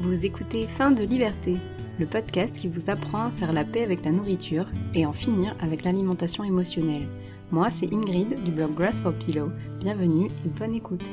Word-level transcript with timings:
Vous 0.00 0.24
écoutez 0.24 0.66
Fin 0.66 0.90
de 0.90 1.02
liberté, 1.02 1.58
le 1.98 2.06
podcast 2.06 2.56
qui 2.56 2.68
vous 2.68 2.88
apprend 2.88 3.26
à 3.26 3.30
faire 3.32 3.52
la 3.52 3.66
paix 3.66 3.82
avec 3.82 4.02
la 4.02 4.12
nourriture 4.12 4.66
et 4.94 5.04
en 5.04 5.12
finir 5.12 5.54
avec 5.60 5.84
l'alimentation 5.84 6.42
émotionnelle. 6.42 7.06
Moi, 7.50 7.70
c'est 7.70 7.92
Ingrid 7.92 8.42
du 8.42 8.50
blog 8.50 8.74
Grass 8.74 9.02
for 9.02 9.12
Pillow. 9.12 9.50
Bienvenue 9.78 10.30
et 10.46 10.48
bonne 10.48 10.74
écoute. 10.74 11.04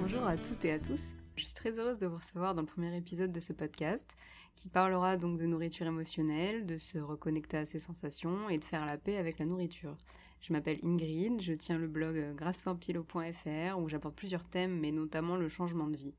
Bonjour 0.00 0.24
à 0.24 0.36
toutes 0.36 0.64
et 0.64 0.70
à 0.70 0.78
tous. 0.78 1.16
Je 1.34 1.46
suis 1.46 1.54
très 1.54 1.80
heureuse 1.80 1.98
de 1.98 2.06
vous 2.06 2.14
recevoir 2.14 2.54
dans 2.54 2.60
le 2.60 2.68
premier 2.68 2.96
épisode 2.96 3.32
de 3.32 3.40
ce 3.40 3.52
podcast 3.52 4.16
qui 4.54 4.68
parlera 4.68 5.16
donc 5.16 5.36
de 5.36 5.46
nourriture 5.46 5.88
émotionnelle, 5.88 6.64
de 6.64 6.78
se 6.78 6.98
reconnecter 6.98 7.56
à 7.56 7.64
ses 7.64 7.80
sensations 7.80 8.48
et 8.48 8.58
de 8.58 8.64
faire 8.64 8.86
la 8.86 8.98
paix 8.98 9.16
avec 9.16 9.40
la 9.40 9.46
nourriture. 9.46 9.96
Je 10.42 10.52
m'appelle 10.52 10.78
Ingrid, 10.84 11.42
je 11.42 11.54
tiens 11.54 11.76
le 11.76 11.88
blog 11.88 12.36
grassforpillow.fr 12.36 13.80
où 13.80 13.88
j'apporte 13.88 14.14
plusieurs 14.14 14.44
thèmes 14.44 14.78
mais 14.78 14.92
notamment 14.92 15.34
le 15.34 15.48
changement 15.48 15.88
de 15.88 15.96
vie. 15.96 16.14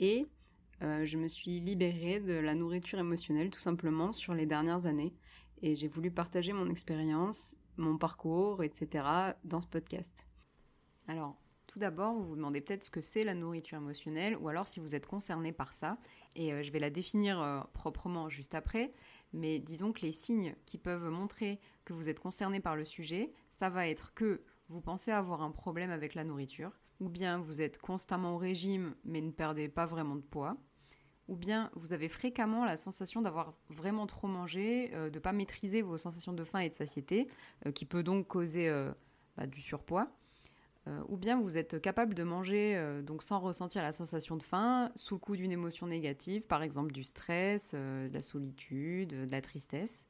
Et 0.00 0.26
euh, 0.82 1.04
je 1.04 1.16
me 1.16 1.28
suis 1.28 1.60
libérée 1.60 2.20
de 2.20 2.34
la 2.34 2.54
nourriture 2.54 2.98
émotionnelle 2.98 3.50
tout 3.50 3.58
simplement 3.58 4.12
sur 4.12 4.34
les 4.34 4.46
dernières 4.46 4.86
années 4.86 5.14
et 5.62 5.74
j'ai 5.74 5.88
voulu 5.88 6.10
partager 6.10 6.52
mon 6.52 6.68
expérience, 6.70 7.56
mon 7.76 7.98
parcours, 7.98 8.62
etc. 8.62 9.04
dans 9.44 9.60
ce 9.60 9.66
podcast. 9.66 10.24
Alors, 11.08 11.36
tout 11.66 11.78
d'abord, 11.78 12.14
vous 12.14 12.24
vous 12.24 12.36
demandez 12.36 12.60
peut-être 12.60 12.84
ce 12.84 12.90
que 12.90 13.00
c'est 13.00 13.24
la 13.24 13.34
nourriture 13.34 13.78
émotionnelle 13.78 14.36
ou 14.36 14.48
alors 14.48 14.68
si 14.68 14.80
vous 14.80 14.94
êtes 14.94 15.06
concerné 15.06 15.52
par 15.52 15.74
ça. 15.74 15.98
Et 16.34 16.52
euh, 16.52 16.62
je 16.62 16.70
vais 16.70 16.78
la 16.78 16.90
définir 16.90 17.40
euh, 17.40 17.60
proprement 17.72 18.28
juste 18.28 18.54
après. 18.54 18.92
Mais 19.32 19.58
disons 19.58 19.92
que 19.92 20.02
les 20.02 20.12
signes 20.12 20.54
qui 20.64 20.78
peuvent 20.78 21.10
montrer 21.10 21.60
que 21.84 21.92
vous 21.92 22.08
êtes 22.08 22.20
concerné 22.20 22.60
par 22.60 22.76
le 22.76 22.84
sujet, 22.84 23.28
ça 23.50 23.68
va 23.68 23.88
être 23.88 24.14
que 24.14 24.40
vous 24.68 24.80
pensez 24.80 25.10
avoir 25.10 25.42
un 25.42 25.50
problème 25.50 25.90
avec 25.90 26.14
la 26.14 26.24
nourriture, 26.24 26.72
ou 27.00 27.08
bien 27.08 27.38
vous 27.38 27.60
êtes 27.60 27.78
constamment 27.78 28.34
au 28.34 28.38
régime 28.38 28.94
mais 29.04 29.20
ne 29.20 29.30
perdez 29.30 29.68
pas 29.68 29.86
vraiment 29.86 30.16
de 30.16 30.22
poids, 30.22 30.52
ou 31.28 31.36
bien 31.36 31.70
vous 31.74 31.92
avez 31.92 32.08
fréquemment 32.08 32.64
la 32.64 32.76
sensation 32.76 33.22
d'avoir 33.22 33.54
vraiment 33.68 34.06
trop 34.06 34.26
mangé, 34.26 34.90
euh, 34.94 35.10
de 35.10 35.14
ne 35.16 35.20
pas 35.20 35.32
maîtriser 35.32 35.82
vos 35.82 35.98
sensations 35.98 36.32
de 36.32 36.42
faim 36.42 36.60
et 36.60 36.70
de 36.70 36.74
satiété, 36.74 37.28
euh, 37.66 37.72
qui 37.72 37.84
peut 37.84 38.02
donc 38.02 38.26
causer 38.26 38.68
euh, 38.68 38.90
bah, 39.36 39.46
du 39.46 39.60
surpoids, 39.60 40.08
ou 41.08 41.18
bien 41.18 41.38
vous 41.38 41.58
êtes 41.58 41.82
capable 41.82 42.14
de 42.14 42.22
manger 42.22 42.82
donc 43.02 43.22
sans 43.22 43.40
ressentir 43.40 43.82
la 43.82 43.92
sensation 43.92 44.38
de 44.38 44.42
faim, 44.42 44.90
sous 44.96 45.16
le 45.16 45.18
coup 45.18 45.36
d'une 45.36 45.52
émotion 45.52 45.86
négative, 45.86 46.46
par 46.46 46.62
exemple 46.62 46.92
du 46.92 47.04
stress, 47.04 47.74
de 47.74 48.08
la 48.10 48.22
solitude, 48.22 49.10
de 49.10 49.30
la 49.30 49.42
tristesse, 49.42 50.08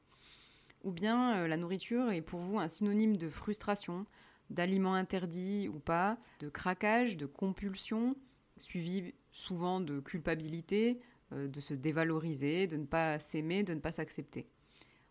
ou 0.85 0.91
bien 0.91 1.45
la 1.49 1.57
nourriture 1.57 2.11
est 2.11 2.21
pour 2.21 2.39
vous 2.39 2.59
un 2.59 2.69
synonyme 2.69 3.17
de 3.17 3.27
frustration, 3.27 4.05
d'aliments 4.49 4.93
interdits 4.93 5.67
ou 5.67 5.79
pas, 5.79 6.17
de 6.39 6.47
craquage, 6.47 7.17
de 7.17 7.25
compulsion, 7.25 8.15
suivi 8.57 9.13
souvent 9.31 9.79
de 9.79 9.99
culpabilité, 9.99 10.99
euh, 11.33 11.47
de 11.47 11.61
se 11.61 11.75
dévaloriser, 11.75 12.65
de 12.65 12.75
ne 12.75 12.85
pas 12.85 13.19
s'aimer, 13.19 13.61
de 13.61 13.75
ne 13.75 13.79
pas 13.79 13.91
s'accepter. 13.91 14.47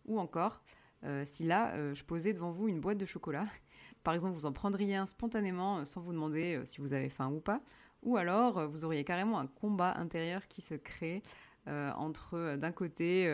Ou 0.07 0.19
encore, 0.19 0.63
euh, 1.05 1.23
si 1.25 1.45
là, 1.45 1.73
euh, 1.75 1.95
je 1.95 2.03
posais 2.03 2.33
devant 2.33 2.51
vous 2.51 2.67
une 2.67 2.81
boîte 2.81 2.99
de 2.99 3.05
chocolat, 3.05 3.45
par 4.03 4.15
exemple, 4.15 4.35
vous 4.35 4.47
en 4.47 4.53
prendriez 4.53 4.97
un 4.97 5.07
spontanément 5.07 5.85
sans 5.85 6.01
vous 6.01 6.13
demander 6.13 6.61
si 6.65 6.81
vous 6.81 6.93
avez 6.93 7.09
faim 7.09 7.31
ou 7.31 7.39
pas, 7.39 7.59
ou 8.03 8.17
alors 8.17 8.69
vous 8.69 8.85
auriez 8.85 9.05
carrément 9.05 9.39
un 9.39 9.47
combat 9.47 9.95
intérieur 9.97 10.49
qui 10.49 10.61
se 10.61 10.75
crée 10.75 11.23
entre 11.67 12.57
d'un 12.57 12.73
côté 12.73 13.25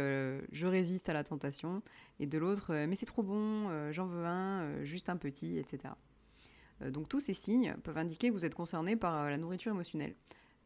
je 0.51 0.67
résiste 0.67 1.09
à 1.09 1.13
la 1.13 1.23
tentation 1.23 1.83
et 2.19 2.27
de 2.27 2.37
l'autre 2.39 2.75
mais 2.87 2.97
c'est 2.97 3.07
trop 3.07 3.23
bon, 3.23 3.93
j'en 3.93 4.07
veux 4.07 4.25
un, 4.25 4.83
juste 4.83 5.11
un 5.11 5.17
petit, 5.17 5.59
etc. 5.59 5.95
donc 6.81 7.09
tous 7.09 7.21
ces 7.21 7.35
signes 7.35 7.77
peuvent 7.85 7.99
indiquer 7.99 8.31
que 8.31 8.35
vous 8.35 8.47
êtes 8.47 8.55
concerné 8.55 8.97
par 8.97 9.31
la 9.31 9.37
nourriture 9.37 9.71
émotionnelle. 9.71 10.15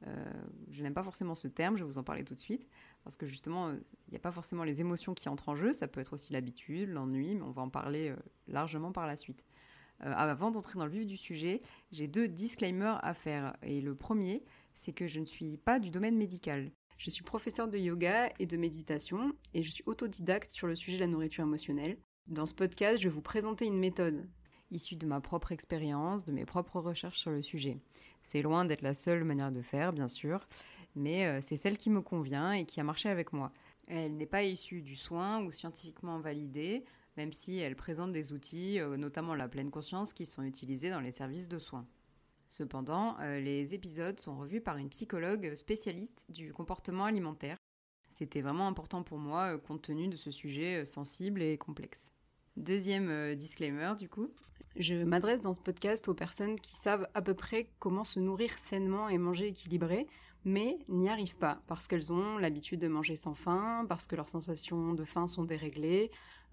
Euh, 0.07 0.33
je 0.71 0.83
n'aime 0.83 0.95
pas 0.95 1.03
forcément 1.03 1.35
ce 1.35 1.49
terme, 1.49 1.77
je 1.77 1.83
vais 1.83 1.89
vous 1.89 1.99
en 1.99 2.05
parler 2.05 2.25
tout 2.25 2.35
de 2.35 2.41
suite, 2.41 2.69
parce 3.05 3.17
que 3.17 3.27
justement, 3.27 3.71
il 3.73 4.11
n'y 4.11 4.17
a 4.17 4.21
pas 4.21 4.31
forcément 4.31 4.65
les 4.65 4.81
émotions 4.81 5.15
qui 5.15 5.29
entrent 5.29 5.49
en 5.49 5.57
jeu, 5.57 5.73
ça 5.73 5.89
peut 5.89 6.01
être 6.01 6.13
aussi 6.13 6.33
l'habitude, 6.33 6.91
l'ennui, 6.91 7.35
mais 7.35 7.43
on 7.43 7.51
va 7.51 7.63
en 7.63 7.71
parler 7.71 8.11
euh, 8.11 8.17
largement 8.47 8.93
par 8.93 9.06
la 9.06 9.17
suite. 9.17 9.45
Euh, 10.05 10.12
avant 10.12 10.50
d'entrer 10.50 10.78
dans 10.78 10.84
le 10.84 10.93
vif 10.93 11.06
du 11.06 11.17
sujet, 11.17 11.62
j'ai 11.91 12.06
deux 12.06 12.28
disclaimers 12.28 13.05
à 13.05 13.15
faire. 13.15 13.56
Et 13.62 13.81
le 13.81 13.97
premier, 13.97 14.45
c'est 14.75 14.93
que 14.93 15.09
je 15.09 15.19
ne 15.19 15.25
suis 15.25 15.56
pas 15.56 15.81
du 15.81 15.91
domaine 15.91 16.17
médical. 16.17 16.71
Je 16.99 17.11
suis 17.11 17.25
professeur 17.25 17.69
de 17.69 17.78
yoga 17.78 18.33
et 18.39 18.47
de 18.47 18.56
méditation, 18.56 19.33
et 19.55 19.62
je 19.62 19.71
suis 19.71 19.84
autodidacte 19.87 20.51
sur 20.51 20.67
le 20.67 20.77
sujet 20.77 20.97
de 20.97 21.03
la 21.03 21.09
nourriture 21.09 21.45
émotionnelle. 21.45 21.99
Dans 22.27 22.47
ce 22.47 22.55
podcast, 22.55 22.99
je 22.99 23.09
vais 23.09 23.15
vous 23.15 23.22
présenter 23.22 23.67
une 23.67 23.78
méthode 23.78 24.28
issue 24.71 24.97
de 24.97 25.06
ma 25.06 25.21
propre 25.21 25.53
expérience, 25.53 26.25
de 26.25 26.33
mes 26.33 26.45
propres 26.45 26.81
recherches 26.81 27.19
sur 27.19 27.31
le 27.31 27.43
sujet. 27.43 27.79
C'est 28.23 28.43
loin 28.43 28.65
d'être 28.65 28.83
la 28.83 28.95
seule 28.95 29.25
manière 29.25 29.53
de 29.53 29.62
faire, 29.62 29.93
bien 29.93 30.09
sûr, 30.09 30.47
mais 30.95 31.27
euh, 31.27 31.41
c'est 31.41 31.56
celle 31.56 31.79
qui 31.79 31.91
me 31.91 32.03
convient 32.03 32.53
et 32.53 32.67
qui 32.67 32.81
a 32.81 32.84
marché 32.84 33.09
avec 33.09 33.33
moi. 33.33 33.53
Elle 33.87 34.17
n'est 34.17 34.27
pas 34.27 34.43
issue 34.43 34.83
du 34.83 34.97
soin 34.97 35.43
ou 35.43 35.51
scientifiquement 35.51 36.19
validée, 36.19 36.84
même 37.17 37.33
si 37.33 37.59
elle 37.59 37.77
présente 37.77 38.12
des 38.12 38.33
outils, 38.33 38.81
euh, 38.81 38.97
notamment 38.97 39.34
la 39.34 39.49
pleine 39.49 39.71
conscience, 39.71 40.12
qui 40.12 40.27
sont 40.27 40.43
utilisés 40.43 40.91
dans 40.91 41.01
les 41.01 41.12
services 41.12 41.49
de 41.49 41.59
soins. 41.59 41.87
Cependant, 42.49 43.17
euh, 43.21 43.41
les 43.41 43.75
épisodes 43.75 44.19
sont 44.21 44.37
revus 44.39 44.61
par 44.61 44.77
une 44.77 44.89
psychologue 44.91 45.55
spécialiste 45.55 46.27
du 46.31 46.53
comportement 46.53 47.05
alimentaire. 47.05 47.57
C'était 48.11 48.41
vraiment 48.41 48.67
important 48.67 49.03
pour 49.03 49.19
moi 49.19 49.59
compte 49.59 49.83
tenu 49.83 50.09
de 50.09 50.17
ce 50.17 50.31
sujet 50.31 50.87
sensible 50.87 51.43
et 51.43 51.59
complexe. 51.59 52.12
Deuxième 52.57 53.34
disclaimer 53.37 53.93
du 53.99 54.09
coup, 54.09 54.33
je 54.77 54.95
m'adresse 54.95 55.41
dans 55.41 55.55
ce 55.55 55.61
podcast 55.61 56.09
aux 56.09 56.15
personnes 56.15 56.59
qui 56.59 56.77
savent 56.77 57.09
à 57.15 57.23
peu 57.23 57.34
près 57.34 57.69
comment 57.79 58.05
se 58.05 58.21
nourrir 58.21 58.56
sainement 58.59 59.09
et 59.09 59.19
manger 59.19 59.49
équilibré, 59.49 60.06
mais 60.45 60.79
n'y 60.89 61.09
arrivent 61.09 61.37
pas 61.37 61.61
parce 61.67 61.89
qu'elles 61.89 62.12
ont 62.12 62.39
l'habitude 62.39 62.81
de 62.81 62.89
manger 62.89 63.17
sans 63.17 63.34
faim, 63.34 63.84
parce 63.89 64.07
que 64.07 64.17
leurs 64.17 64.28
sensations 64.28 64.93
de 64.95 65.05
faim 65.05 65.27
sont 65.27 65.45
déréglées, 65.45 66.11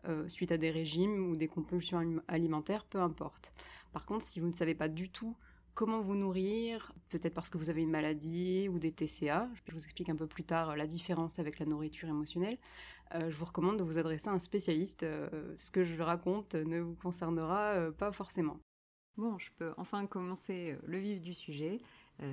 euh, 0.07 0.27
suite 0.29 0.51
à 0.51 0.57
des 0.57 0.71
régimes 0.71 1.29
ou 1.29 1.35
des 1.35 1.47
compulsions 1.47 2.21
alimentaires, 2.27 2.85
peu 2.85 2.99
importe. 2.99 3.51
Par 3.91 4.05
contre, 4.05 4.25
si 4.25 4.39
vous 4.39 4.47
ne 4.47 4.53
savez 4.53 4.75
pas 4.75 4.87
du 4.87 5.09
tout 5.09 5.35
comment 5.75 5.99
vous 5.99 6.15
nourrir, 6.15 6.93
peut-être 7.09 7.33
parce 7.33 7.49
que 7.49 7.57
vous 7.57 7.69
avez 7.69 7.83
une 7.83 7.91
maladie 7.91 8.69
ou 8.69 8.79
des 8.79 8.91
TCA, 8.91 9.49
je 9.65 9.73
vous 9.73 9.83
explique 9.83 10.09
un 10.09 10.15
peu 10.15 10.25
plus 10.25 10.45
tard 10.45 10.75
la 10.75 10.87
différence 10.87 11.37
avec 11.37 11.59
la 11.59 11.65
nourriture 11.65 12.07
émotionnelle, 12.07 12.57
euh, 13.13 13.29
je 13.29 13.35
vous 13.35 13.45
recommande 13.45 13.77
de 13.77 13.83
vous 13.83 13.97
adresser 13.97 14.29
à 14.29 14.31
un 14.31 14.39
spécialiste. 14.39 15.03
Euh, 15.03 15.29
ce 15.59 15.69
que 15.69 15.83
je 15.83 16.01
raconte 16.01 16.55
ne 16.55 16.79
vous 16.79 16.95
concernera 16.95 17.73
euh, 17.73 17.91
pas 17.91 18.11
forcément. 18.11 18.57
Bon, 19.17 19.37
je 19.37 19.49
peux 19.57 19.73
enfin 19.77 20.07
commencer 20.07 20.77
le 20.85 20.97
vif 20.97 21.21
du 21.21 21.33
sujet. 21.33 21.77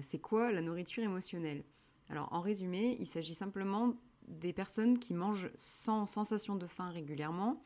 c'est 0.00 0.18
quoi 0.18 0.50
la 0.50 0.62
nourriture 0.62 1.04
émotionnelle? 1.04 1.62
Alors 2.08 2.32
en 2.32 2.40
résumé, 2.40 2.96
il 2.98 3.06
s'agit 3.06 3.36
simplement 3.36 3.94
des 4.26 4.52
personnes 4.52 4.98
qui 4.98 5.14
mangent 5.14 5.50
sans 5.54 6.06
sensation 6.06 6.56
de 6.56 6.66
faim 6.66 6.90
régulièrement 6.90 7.62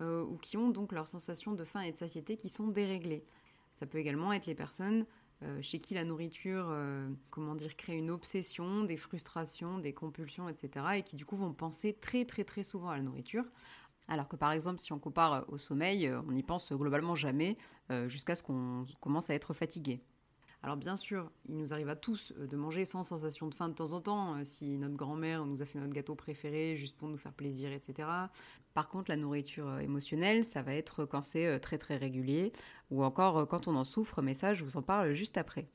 ou 0.00 0.36
qui 0.36 0.56
ont 0.56 0.70
donc 0.70 0.92
leur 0.92 1.08
sensation 1.08 1.52
de 1.52 1.64
faim 1.64 1.80
et 1.80 1.90
de 1.90 1.96
satiété 1.96 2.36
qui 2.36 2.48
sont 2.48 2.68
déréglées. 2.68 3.24
Ça 3.72 3.86
peut 3.86 3.98
également 3.98 4.32
être 4.32 4.46
les 4.46 4.54
personnes 4.54 5.04
euh, 5.42 5.62
chez 5.62 5.78
qui 5.78 5.94
la 5.94 6.04
nourriture, 6.04 6.66
euh, 6.68 7.08
comment 7.30 7.54
dire, 7.54 7.74
crée 7.76 7.96
une 7.96 8.10
obsession, 8.10 8.84
des 8.84 8.98
frustrations, 8.98 9.78
des 9.78 9.94
compulsions, 9.94 10.48
etc. 10.48 10.86
Et 10.96 11.02
qui 11.02 11.16
du 11.16 11.24
coup 11.24 11.36
vont 11.36 11.54
penser 11.54 11.94
très 11.94 12.26
très 12.26 12.44
très 12.44 12.62
souvent 12.62 12.90
à 12.90 12.96
la 12.96 13.02
nourriture. 13.02 13.44
Alors 14.08 14.28
que 14.28 14.36
par 14.36 14.52
exemple, 14.52 14.80
si 14.80 14.92
on 14.92 14.98
compare 14.98 15.46
au 15.48 15.56
sommeil, 15.56 16.06
euh, 16.06 16.20
on 16.28 16.32
n'y 16.32 16.42
pense 16.42 16.72
globalement 16.72 17.14
jamais 17.14 17.56
jusqu'à 18.06 18.36
ce 18.36 18.42
qu'on 18.44 18.84
commence 19.00 19.30
à 19.30 19.34
être 19.34 19.52
fatigué. 19.52 20.00
Alors 20.62 20.76
bien 20.76 20.96
sûr, 20.96 21.30
il 21.48 21.56
nous 21.56 21.72
arrive 21.72 21.88
à 21.88 21.96
tous 21.96 22.32
euh, 22.38 22.46
de 22.46 22.56
manger 22.56 22.84
sans 22.84 23.02
sensation 23.02 23.46
de 23.46 23.54
faim 23.54 23.68
de 23.68 23.74
temps 23.74 23.92
en 23.92 24.00
temps, 24.00 24.34
euh, 24.36 24.42
si 24.44 24.76
notre 24.76 24.94
grand-mère 24.94 25.46
nous 25.46 25.62
a 25.62 25.64
fait 25.64 25.78
notre 25.78 25.94
gâteau 25.94 26.14
préféré 26.14 26.76
juste 26.76 26.98
pour 26.98 27.08
nous 27.08 27.16
faire 27.16 27.32
plaisir, 27.32 27.72
etc. 27.72 28.08
Par 28.74 28.88
contre, 28.88 29.10
la 29.10 29.16
nourriture 29.16 29.68
euh, 29.68 29.78
émotionnelle, 29.78 30.44
ça 30.44 30.60
va 30.62 30.74
être 30.74 31.06
quand 31.06 31.22
c'est 31.22 31.60
très 31.60 31.78
très 31.78 31.96
régulier, 31.96 32.52
ou 32.90 33.02
encore 33.04 33.48
quand 33.48 33.68
on 33.68 33.76
en 33.76 33.84
souffre, 33.84 34.20
mais 34.20 34.34
ça, 34.34 34.52
je 34.52 34.62
vous 34.64 34.76
en 34.76 34.82
parle 34.82 35.14
juste 35.14 35.38
après. 35.38 35.66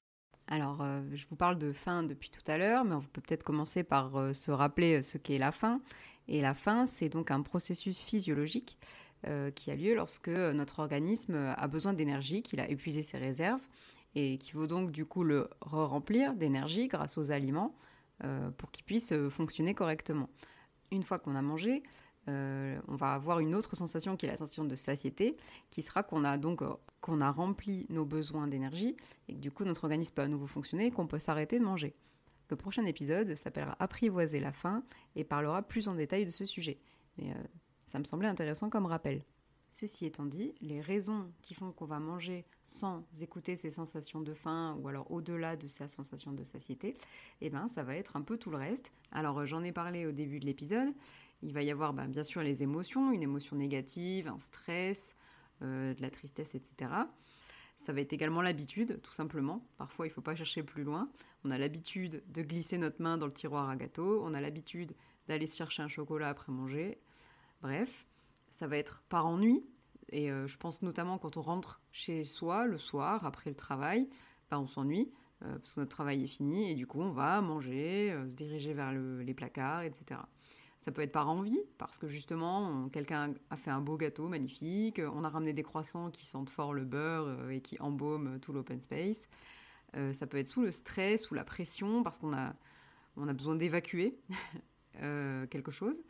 Alors, 0.48 0.86
je 1.12 1.26
vous 1.26 1.36
parle 1.36 1.58
de 1.58 1.74
faim 1.74 2.04
depuis 2.04 2.30
tout 2.30 2.44
à 2.46 2.60
l'heure, 2.60 2.86
mais 2.86 2.94
on 2.94 3.02
peut 3.02 3.22
peut-être 3.22 3.44
commencer 3.44 3.84
par 3.84 4.36
se 4.36 4.52
rappeler 4.52 5.02
ce 5.02 5.18
qu'est 5.18 5.40
la 5.40 5.52
faim. 5.52 5.82
Et 6.28 6.40
la 6.40 6.54
faim, 6.54 6.86
c'est 6.86 7.10
donc 7.10 7.32
un 7.32 7.42
processus 7.42 7.98
physiologique 7.98 8.78
qui 9.56 9.72
a 9.72 9.76
lieu 9.76 9.96
lorsque 9.96 10.30
notre 10.30 10.80
organisme 10.80 11.34
a 11.58 11.68
besoin 11.68 11.94
d'énergie, 11.94 12.44
qu'il 12.44 12.60
a 12.60 12.70
épuisé 12.70 13.02
ses 13.02 13.18
réserves 13.18 13.66
et 14.16 14.38
qui 14.38 14.54
vaut 14.54 14.68
donc 14.68 14.92
du 14.92 15.06
coup 15.06 15.24
le 15.24 15.50
re-remplir 15.62 16.34
d'énergie 16.34 16.88
grâce 16.88 17.18
aux 17.18 17.32
aliments 17.32 17.76
euh, 18.24 18.50
pour 18.52 18.72
qu'il 18.72 18.86
puisse 18.86 19.12
euh, 19.12 19.30
fonctionner 19.30 19.74
correctement. 19.74 20.30
Une 20.92 21.04
fois 21.04 21.20
qu'on 21.20 21.36
a 21.36 21.42
mangé, 21.42 21.84
euh, 22.30 22.80
on 22.88 22.96
va 22.96 23.14
avoir 23.14 23.40
une 23.40 23.54
autre 23.54 23.76
sensation 23.76 24.16
qui 24.16 24.26
est 24.26 24.30
la 24.30 24.38
sensation 24.38 24.64
de 24.64 24.76
satiété, 24.76 25.36
qui 25.70 25.82
sera 25.82 26.02
qu'on 26.02 26.24
a 26.24 26.38
donc 26.38 26.64
qu'on 27.02 27.20
a 27.20 27.30
rempli 27.30 27.86
nos 27.90 28.06
besoins 28.06 28.48
d'énergie 28.48 28.96
et 29.28 29.36
que 29.36 29.40
du 29.40 29.52
coup 29.52 29.66
notre 29.66 29.84
organisme 29.84 30.14
peut 30.14 30.22
à 30.22 30.28
nouveau 30.28 30.48
fonctionner 30.48 30.88
et 30.88 30.92
qu'on 30.92 31.08
peut 31.08 31.20
s'arrêter 31.20 31.60
de 31.60 31.66
manger. 31.66 31.94
Le 32.50 32.56
prochain 32.56 32.86
épisode 32.86 33.36
s'appellera 33.36 33.76
Apprivoiser 33.80 34.40
la 34.40 34.54
faim 34.54 34.84
et 35.16 35.24
parlera 35.24 35.62
plus 35.62 35.88
en 35.88 35.96
détail 35.96 36.26
de 36.26 36.30
ce 36.30 36.46
sujet. 36.46 36.78
Mais 37.18 37.34
ça 37.86 38.00
me 38.00 38.04
semblait 38.04 38.28
intéressant 38.28 38.70
comme 38.70 38.86
rappel. 38.86 39.24
Ceci 39.68 40.06
étant 40.06 40.26
dit, 40.26 40.54
les 40.62 40.80
raisons 40.80 41.32
qui 41.42 41.54
font 41.54 41.72
qu'on 41.72 41.86
va 41.86 42.00
manger 42.00 42.46
sans 42.64 43.04
écouter 43.22 43.56
ses 43.56 43.70
sensations 43.70 44.22
de 44.22 44.34
faim 44.34 44.78
ou 44.80 44.88
alors 44.88 45.12
au-delà 45.12 45.56
de 45.56 45.68
sa 45.68 45.88
sensation 45.88 46.32
de 46.32 46.44
satiété, 46.44 46.96
eh 47.42 47.50
ben 47.50 47.68
ça 47.68 47.84
va 47.84 47.96
être 47.96 48.16
un 48.16 48.22
peu 48.22 48.38
tout 48.38 48.52
le 48.52 48.58
reste. 48.58 48.92
Alors 49.12 49.46
j'en 49.46 49.64
ai 49.64 49.72
parlé 49.72 50.06
au 50.06 50.12
début 50.12 50.40
de 50.40 50.46
l'épisode. 50.46 50.94
Il 51.42 51.54
va 51.54 51.62
y 51.64 51.72
avoir 51.72 51.94
ben, 51.94 52.08
bien 52.08 52.24
sûr 52.24 52.42
les 52.42 52.64
émotions, 52.64 53.12
une 53.12 53.24
émotion 53.24 53.56
négative, 53.56 54.28
un 54.28 54.40
stress, 54.40 55.16
euh, 55.62 55.94
de 55.94 56.02
la 56.02 56.10
tristesse, 56.10 56.54
etc. 56.56 56.92
Ça 57.78 57.94
va 57.94 58.02
être 58.02 58.14
également 58.14 58.42
l'habitude, 58.42 59.00
tout 59.02 59.12
simplement. 59.12 59.66
Parfois, 59.78 60.06
il 60.06 60.10
ne 60.10 60.14
faut 60.14 60.22
pas 60.22 60.36
chercher 60.36 60.64
plus 60.64 60.84
loin. 60.84 61.10
On 61.44 61.52
a 61.52 61.58
l'habitude 61.58 62.24
de 62.28 62.42
glisser 62.42 62.78
notre 62.78 63.02
main 63.02 63.18
dans 63.18 63.26
le 63.26 63.34
tiroir 63.34 63.70
à 63.70 63.76
gâteau. 63.76 64.22
On 64.24 64.34
a 64.34 64.42
l'habitude 64.42 64.94
d'aller 65.28 65.48
chercher 65.48 65.84
un 65.84 65.88
chocolat 65.88 66.30
après 66.30 66.52
manger. 66.52 66.98
Bref, 67.62 68.06
ça 68.56 68.68
va 68.68 68.78
être 68.78 69.04
par 69.10 69.26
ennui. 69.26 69.66
Et 70.10 70.32
euh, 70.32 70.48
je 70.48 70.58
pense 70.58 70.82
notamment 70.82 71.18
quand 71.18 71.36
on 71.36 71.42
rentre 71.42 71.82
chez 71.92 72.24
soi 72.24 72.66
le 72.66 72.78
soir, 72.78 73.26
après 73.26 73.50
le 73.50 73.56
travail, 73.56 74.08
bah, 74.50 74.60
on 74.60 74.68
s'ennuie. 74.68 75.10
Euh, 75.44 75.60
parce 75.60 75.76
que 75.76 75.82
notre 75.82 75.94
travail 75.94 76.24
est 76.24 76.28
fini 76.28 76.72
et 76.72 76.76
du 76.76 76.88
coup 76.88 77.02
on 77.02 77.10
va 77.10 77.42
manger, 77.42 78.12
euh, 78.14 78.30
se 78.30 78.36
diriger 78.36 78.74
vers 78.74 78.94
les 78.94 79.34
placards, 79.34 79.82
etc. 79.82 80.22
Ça 80.80 80.94
peut 80.94 81.02
être 81.02 81.12
par 81.12 81.30
envie, 81.30 81.60
parce 81.78 81.98
que 81.98 82.08
justement, 82.08 82.88
quelqu'un 82.90 83.34
a 83.50 83.58
fait 83.58 83.72
un 83.72 83.82
beau 83.82 83.98
gâteau 83.98 84.30
magnifique, 84.30 85.02
on 85.14 85.24
a 85.26 85.30
ramené 85.30 85.52
des 85.52 85.64
croissants 85.64 86.10
qui 86.12 86.26
sentent 86.26 86.50
fort 86.50 86.74
le 86.74 86.86
beurre 86.86 87.50
et 87.50 87.60
qui 87.60 87.78
embaument 87.80 88.40
tout 88.40 88.54
l'open 88.54 88.80
space. 88.80 89.28
ça 90.14 90.28
peut 90.28 90.38
être 90.38 90.48
sous 90.48 90.62
le 90.62 90.72
stress, 90.72 91.24
sous 91.24 91.34
la 91.34 91.44
pression, 91.44 92.04
parce 92.04 92.20
qu'on 92.20 92.34
a, 92.34 92.54
besoin 93.16 93.56
d'évacuer 93.56 94.20
quelque 95.50 95.72
chose. 95.72 96.04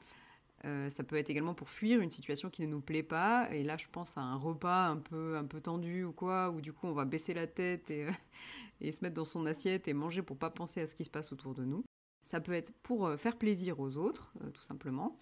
Euh, 0.65 0.89
ça 0.89 1.03
peut 1.03 1.15
être 1.15 1.29
également 1.29 1.53
pour 1.53 1.69
fuir 1.69 2.01
une 2.01 2.09
situation 2.09 2.49
qui 2.49 2.63
ne 2.63 2.67
nous 2.67 2.81
plaît 2.81 3.03
pas. 3.03 3.47
Et 3.51 3.63
là, 3.63 3.77
je 3.77 3.85
pense 3.91 4.17
à 4.17 4.21
un 4.21 4.35
repas 4.35 4.87
un 4.87 4.97
peu, 4.97 5.37
un 5.37 5.45
peu 5.45 5.61
tendu 5.61 6.03
ou 6.03 6.11
quoi, 6.11 6.49
où 6.49 6.61
du 6.61 6.73
coup, 6.73 6.87
on 6.87 6.93
va 6.93 7.05
baisser 7.05 7.33
la 7.33 7.47
tête 7.47 7.91
et, 7.91 8.07
se 8.91 9.03
mettre 9.03 9.15
dans 9.15 9.25
son 9.25 9.45
assiette 9.45 9.87
et 9.87 9.93
manger 9.93 10.21
pour 10.21 10.37
pas 10.37 10.49
penser 10.49 10.81
à 10.81 10.87
ce 10.87 10.95
qui 10.95 11.05
se 11.05 11.09
passe 11.09 11.31
autour 11.31 11.53
de 11.53 11.63
nous. 11.63 11.83
Ça 12.23 12.41
peut 12.41 12.53
être 12.53 12.73
pour 12.81 13.05
euh, 13.05 13.17
faire 13.17 13.37
plaisir 13.37 13.79
aux 13.79 13.97
autres, 13.97 14.33
euh, 14.43 14.49
tout 14.49 14.63
simplement. 14.63 15.19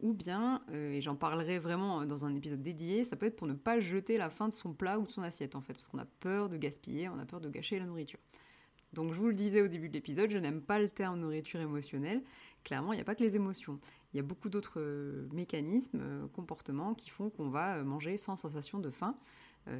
Ou 0.00 0.12
bien, 0.14 0.62
et 0.72 1.00
j'en 1.00 1.14
parlerai 1.14 1.60
vraiment 1.60 2.04
dans 2.04 2.26
un 2.26 2.34
épisode 2.34 2.60
dédié, 2.60 3.04
ça 3.04 3.14
peut 3.14 3.26
être 3.26 3.36
pour 3.36 3.46
ne 3.46 3.54
pas 3.54 3.78
jeter 3.78 4.18
la 4.18 4.30
fin 4.30 4.48
de 4.48 4.52
son 4.52 4.74
plat 4.74 4.98
ou 4.98 5.06
de 5.06 5.10
son 5.12 5.22
assiette, 5.22 5.54
en 5.54 5.60
fait, 5.60 5.74
parce 5.74 5.86
qu'on 5.86 5.98
a 5.98 6.06
peur 6.18 6.48
de 6.48 6.56
gaspiller, 6.56 7.08
on 7.08 7.20
a 7.20 7.24
peur 7.24 7.40
de 7.40 7.48
gâcher 7.48 7.78
la 7.78 7.84
nourriture. 7.84 8.18
Donc 8.92 9.14
je 9.14 9.18
vous 9.18 9.28
le 9.28 9.34
disais 9.34 9.62
au 9.62 9.68
début 9.68 9.88
de 9.88 9.94
l'épisode, 9.94 10.30
je 10.30 10.38
n'aime 10.38 10.60
pas 10.60 10.78
le 10.78 10.88
terme 10.88 11.18
nourriture 11.20 11.60
émotionnelle. 11.60 12.22
Clairement, 12.64 12.92
il 12.92 12.96
n'y 12.96 13.02
a 13.02 13.04
pas 13.04 13.14
que 13.14 13.22
les 13.22 13.36
émotions 13.36 13.78
il 14.12 14.18
y 14.18 14.20
a 14.20 14.22
beaucoup 14.22 14.48
d'autres 14.48 14.80
euh, 14.80 15.26
mécanismes, 15.32 16.00
euh, 16.00 16.26
comportements 16.28 16.94
qui 16.94 17.10
font 17.10 17.30
qu'on 17.30 17.48
va 17.48 17.76
euh, 17.76 17.84
manger 17.84 18.18
sans 18.18 18.36
sensation 18.36 18.78
de 18.78 18.90
faim. 18.90 19.16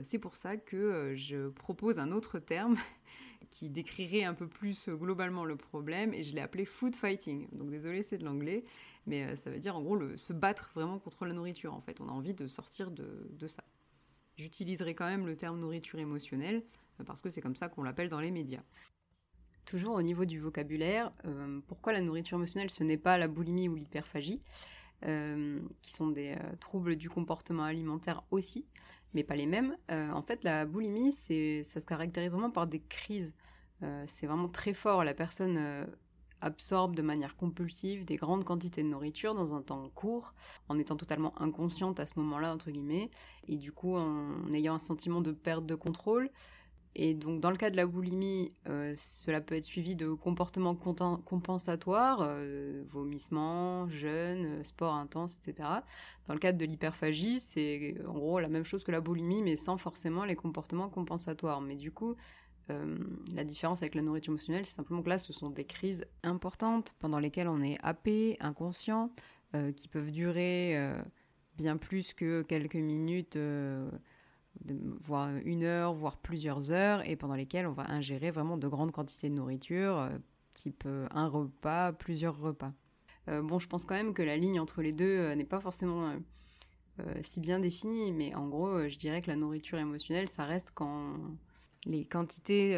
c'est 0.02 0.20
pour 0.20 0.37
ça 0.37 0.56
que 0.56 1.12
je 1.17 1.49
propose 1.49 1.99
un 1.99 2.12
autre 2.12 2.38
terme 2.38 2.76
qui 3.50 3.69
décrirait 3.69 4.23
un 4.23 4.32
peu 4.32 4.46
plus 4.46 4.88
globalement 4.88 5.44
le 5.44 5.56
problème 5.56 6.14
et 6.14 6.23
je 6.23 6.34
l'ai 6.34 6.40
appelé 6.40 6.64
food 6.64 6.94
fighting. 6.94 7.49
Donc 7.52 7.69
désolé, 7.70 8.02
c'est 8.05 8.17
de 8.17 8.25
l'anglais, 8.25 8.62
mais 9.06 9.34
ça 9.34 9.50
veut 9.50 9.58
dire 9.58 9.76
en 9.76 9.82
gros 9.82 9.99
se 10.17 10.32
battre 10.32 10.70
vraiment 10.75 11.00
contre 11.00 11.26
la 11.26 11.34
nourriture 11.34 11.75
en 11.75 11.81
fait. 11.81 12.00
On 12.00 12.08
a 12.08 12.12
envie 12.12 12.32
de 12.32 12.46
sortir 12.46 12.93
de, 12.93 13.29
de 13.31 13.49
ça. 13.49 13.64
J'utiliserai 14.37 14.94
quand 14.94 15.08
même 15.08 15.26
le 15.26 15.37
terme 15.37 15.58
nourriture 15.58 15.99
émotionnelle 15.99 16.62
parce 17.05 17.20
que 17.20 17.31
c'est 17.31 17.40
comme 17.40 17.56
ça 17.56 17.69
qu'on 17.69 17.82
l'appelle 17.82 18.08
dans 18.08 18.20
les 18.20 18.31
médias. 18.31 18.62
Toujours 19.64 19.94
au 19.94 20.03
niveau 20.03 20.25
du 20.25 20.41
vocabulaire, 20.41 21.12
euh, 21.25 21.61
pourquoi 21.69 21.93
la 21.93 22.00
nourriture 22.00 22.37
émotionnelle 22.37 22.70
ce 22.70 22.82
n'est 22.82 22.97
pas 22.97 23.17
la 23.17 23.29
boulimie 23.29 23.69
ou 23.69 23.76
l'hyperphagie, 23.76 24.41
euh, 25.05 25.61
qui 25.82 25.93
sont 25.93 26.09
des 26.09 26.32
euh, 26.32 26.56
troubles 26.59 26.97
du 26.97 27.09
comportement 27.09 27.62
alimentaire 27.62 28.25
aussi, 28.32 28.67
mais 29.14 29.23
pas 29.23 29.37
les 29.37 29.47
mêmes. 29.47 29.76
en 29.88 30.23
fait, 30.23 30.43
la 30.43 30.64
boulimie, 30.64 31.12
ça 31.12 31.81
se 31.81 31.87
caractérise 31.87 32.31
vraiment 32.31 32.50
par 32.50 32.67
des 32.67 32.81
crises. 32.81 33.35
c'est 34.06 34.26
vraiment 34.26 34.49
très 34.49 34.73
fort. 34.73 35.05
La 35.05 35.12
personne 35.12 35.87
absorbe 36.41 36.97
de 36.97 37.03
manière 37.03 37.37
compulsive 37.37 38.05
des 38.05 38.17
grandes 38.17 38.44
quantités 38.44 38.82
de 38.82 38.88
nourriture 38.88 39.35
dans 39.35 39.55
un 39.55 39.61
temps 39.61 39.88
court, 39.94 40.35
en 40.69 40.79
étant 40.79 40.97
totalement 40.97 41.41
inconsciente 41.41 42.00
à 42.00 42.06
ce 42.06 42.19
moment-là, 42.20 42.55
entre 42.55 42.70
guillemets, 42.70 43.11
et 43.49 43.56
du 43.56 43.70
coup 43.70 43.97
en 43.97 44.53
ayant 44.55 44.75
un 44.75 44.79
sentiment 44.79 45.20
de 45.20 45.32
perte 45.32 45.67
de 45.67 45.75
contrôle, 45.75 46.31
et 46.94 47.15
donc, 47.15 47.41
dans 47.41 47.50
le 47.50 47.56
cas 47.56 47.71
de 47.71 47.77
la 47.77 47.87
boulimie, 47.87 48.53
euh, 48.69 48.93
cela 48.99 49.41
peut 49.41 49.55
être 49.55 49.65
suivi 49.65 49.97
de 49.97 50.12
comportements 50.12 50.75
compensatoires, 50.75 52.19
euh, 52.21 52.85
vomissements, 52.87 53.89
jeûne, 53.89 54.61
euh, 54.61 54.62
sport 54.62 54.94
intense, 54.94 55.39
etc. 55.39 55.69
Dans 56.27 56.35
le 56.35 56.39
cadre 56.39 56.59
de 56.59 56.67
l'hyperphagie, 56.67 57.41
c'est 57.41 57.97
en 58.06 58.12
gros 58.12 58.41
la 58.41 58.49
même 58.49 58.65
chose 58.65 58.85
que 58.85 58.93
la 58.93 59.00
boulimie, 59.00 59.43
mais 59.43 59.56
sans 59.56 59.79
forcément 59.79 60.27
les 60.27 60.37
comportements 60.37 60.91
compensatoires. 60.91 61.62
Mais 61.62 61.77
du 61.77 61.91
coup, 61.91 62.15
la 63.35 63.44
différence 63.44 63.83
avec 63.83 63.94
la 63.94 64.00
nourriture 64.00 64.33
émotionnelle, 64.33 64.65
c'est 64.65 64.77
simplement 64.77 65.03
que 65.03 65.11
là, 65.11 65.19
ce 65.19 65.35
sont 65.35 65.50
des 65.50 65.67
crises 65.67 66.06
importantes 66.23 66.94
pendant 67.00 67.19
lesquelles 67.19 67.49
on 67.49 67.61
est 67.61 67.77
happé, 67.83 68.39
inconscient, 68.41 69.11
qui 69.77 69.89
peuvent 69.89 70.11
durer 70.11 70.94
bien 71.59 71.77
plus 71.77 72.15
que 72.15 72.41
quelques 72.41 72.77
minutes 72.77 73.37
voire 75.01 75.31
une 75.45 75.65
heure, 75.65 75.93
voire 75.93 76.17
plusieurs 76.17 76.73
heures, 76.73 77.09
et 77.09 77.17
pendant 77.17 77.35
lesquelles 77.35 77.67
on 77.67 77.73
va 77.73 77.91
ingérer 77.91 78.31
vraiment 78.31 78.57
de 78.57 78.69
grandes 78.69 78.93
quantités 78.93 79.29
de 79.29 79.35
nourriture, 79.35 79.99
euh, 79.99 80.11
type 80.53 80.85
euh, 80.87 81.07
un 81.11 81.29
repas, 81.29 81.93
plusieurs 81.93 82.39
repas. 82.39 82.73
Euh, 83.29 83.43
bon, 83.43 83.59
je 83.59 83.69
pense 83.69 83.85
quand 83.85 83.95
même 83.95 84.15
que 84.15 84.23
la 84.23 84.37
ligne 84.37 84.61
entre 84.61 84.83
les 84.83 84.93
deux 84.93 85.33
n'est 85.35 85.45
pas 85.45 85.61
forcément 85.61 86.15
si 87.23 87.41
bien 87.41 87.59
définie, 87.59 88.13
mais 88.13 88.35
en 88.35 88.49
gros, 88.49 88.87
je 88.89 88.97
dirais 88.97 89.23
que 89.23 89.29
la 89.29 89.35
nourriture 89.35 89.79
émotionnelle, 89.79 90.29
ça 90.29 90.45
reste 90.45 90.73
quand 90.75 91.17
les 91.87 92.05
quantités 92.05 92.77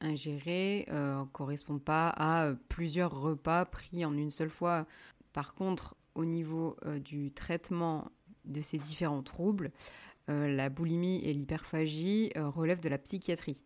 ingérées 0.00 0.86
correspondent 1.32 1.82
pas 1.82 2.10
à 2.10 2.54
plusieurs 2.68 3.20
repas 3.20 3.64
pris 3.64 4.04
en 4.04 4.16
une 4.16 4.30
seule 4.30 4.50
fois. 4.50 4.86
Par 5.32 5.54
contre, 5.54 5.96
au 6.14 6.24
niveau 6.24 6.76
du 7.04 7.32
traitement 7.32 8.12
de 8.44 8.60
ces 8.60 8.78
différents 8.78 9.22
troubles, 9.22 9.72
la 10.28 10.68
boulimie 10.68 11.20
et 11.24 11.32
l'hyperphagie 11.32 12.30
euh, 12.36 12.48
relèvent 12.48 12.80
de 12.80 12.88
la 12.88 12.98
psychiatrie. 12.98 13.58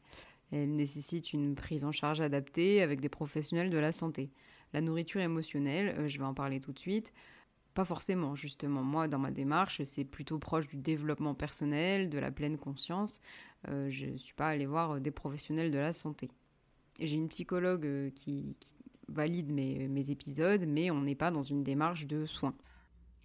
Elle 0.50 0.76
nécessite 0.76 1.32
une 1.32 1.54
prise 1.54 1.84
en 1.84 1.92
charge 1.92 2.20
adaptée 2.20 2.82
avec 2.82 3.00
des 3.00 3.08
professionnels 3.08 3.70
de 3.70 3.78
la 3.78 3.92
santé. 3.92 4.30
La 4.72 4.80
nourriture 4.80 5.20
émotionnelle, 5.20 5.94
euh, 5.98 6.08
je 6.08 6.18
vais 6.18 6.24
en 6.24 6.34
parler 6.34 6.60
tout 6.60 6.72
de 6.72 6.78
suite, 6.78 7.12
pas 7.74 7.84
forcément, 7.84 8.34
justement. 8.34 8.82
Moi, 8.82 9.08
dans 9.08 9.18
ma 9.18 9.30
démarche, 9.30 9.82
c'est 9.84 10.04
plutôt 10.04 10.38
proche 10.38 10.68
du 10.68 10.76
développement 10.76 11.34
personnel, 11.34 12.10
de 12.10 12.18
la 12.18 12.30
pleine 12.30 12.58
conscience. 12.58 13.20
je 13.66 14.06
ne 14.06 14.16
suis 14.18 14.34
pas 14.34 14.48
allée 14.48 14.66
voir 14.66 15.00
des 15.00 15.10
professionnels 15.10 15.70
de 15.70 15.78
la 15.78 15.94
santé. 15.94 16.30
J'ai 17.00 17.16
une 17.16 17.30
psychologue 17.30 18.12
qui, 18.14 18.54
valide 19.12 19.52
mes, 19.52 20.10
épisodes, 20.10 20.64
mais 20.66 20.90
on 20.90 21.02
n'est 21.02 21.14
pas 21.14 21.30
dans 21.30 21.42
une 21.42 21.62
démarche 21.62 22.06
de 22.06 22.26
soins. 22.26 22.54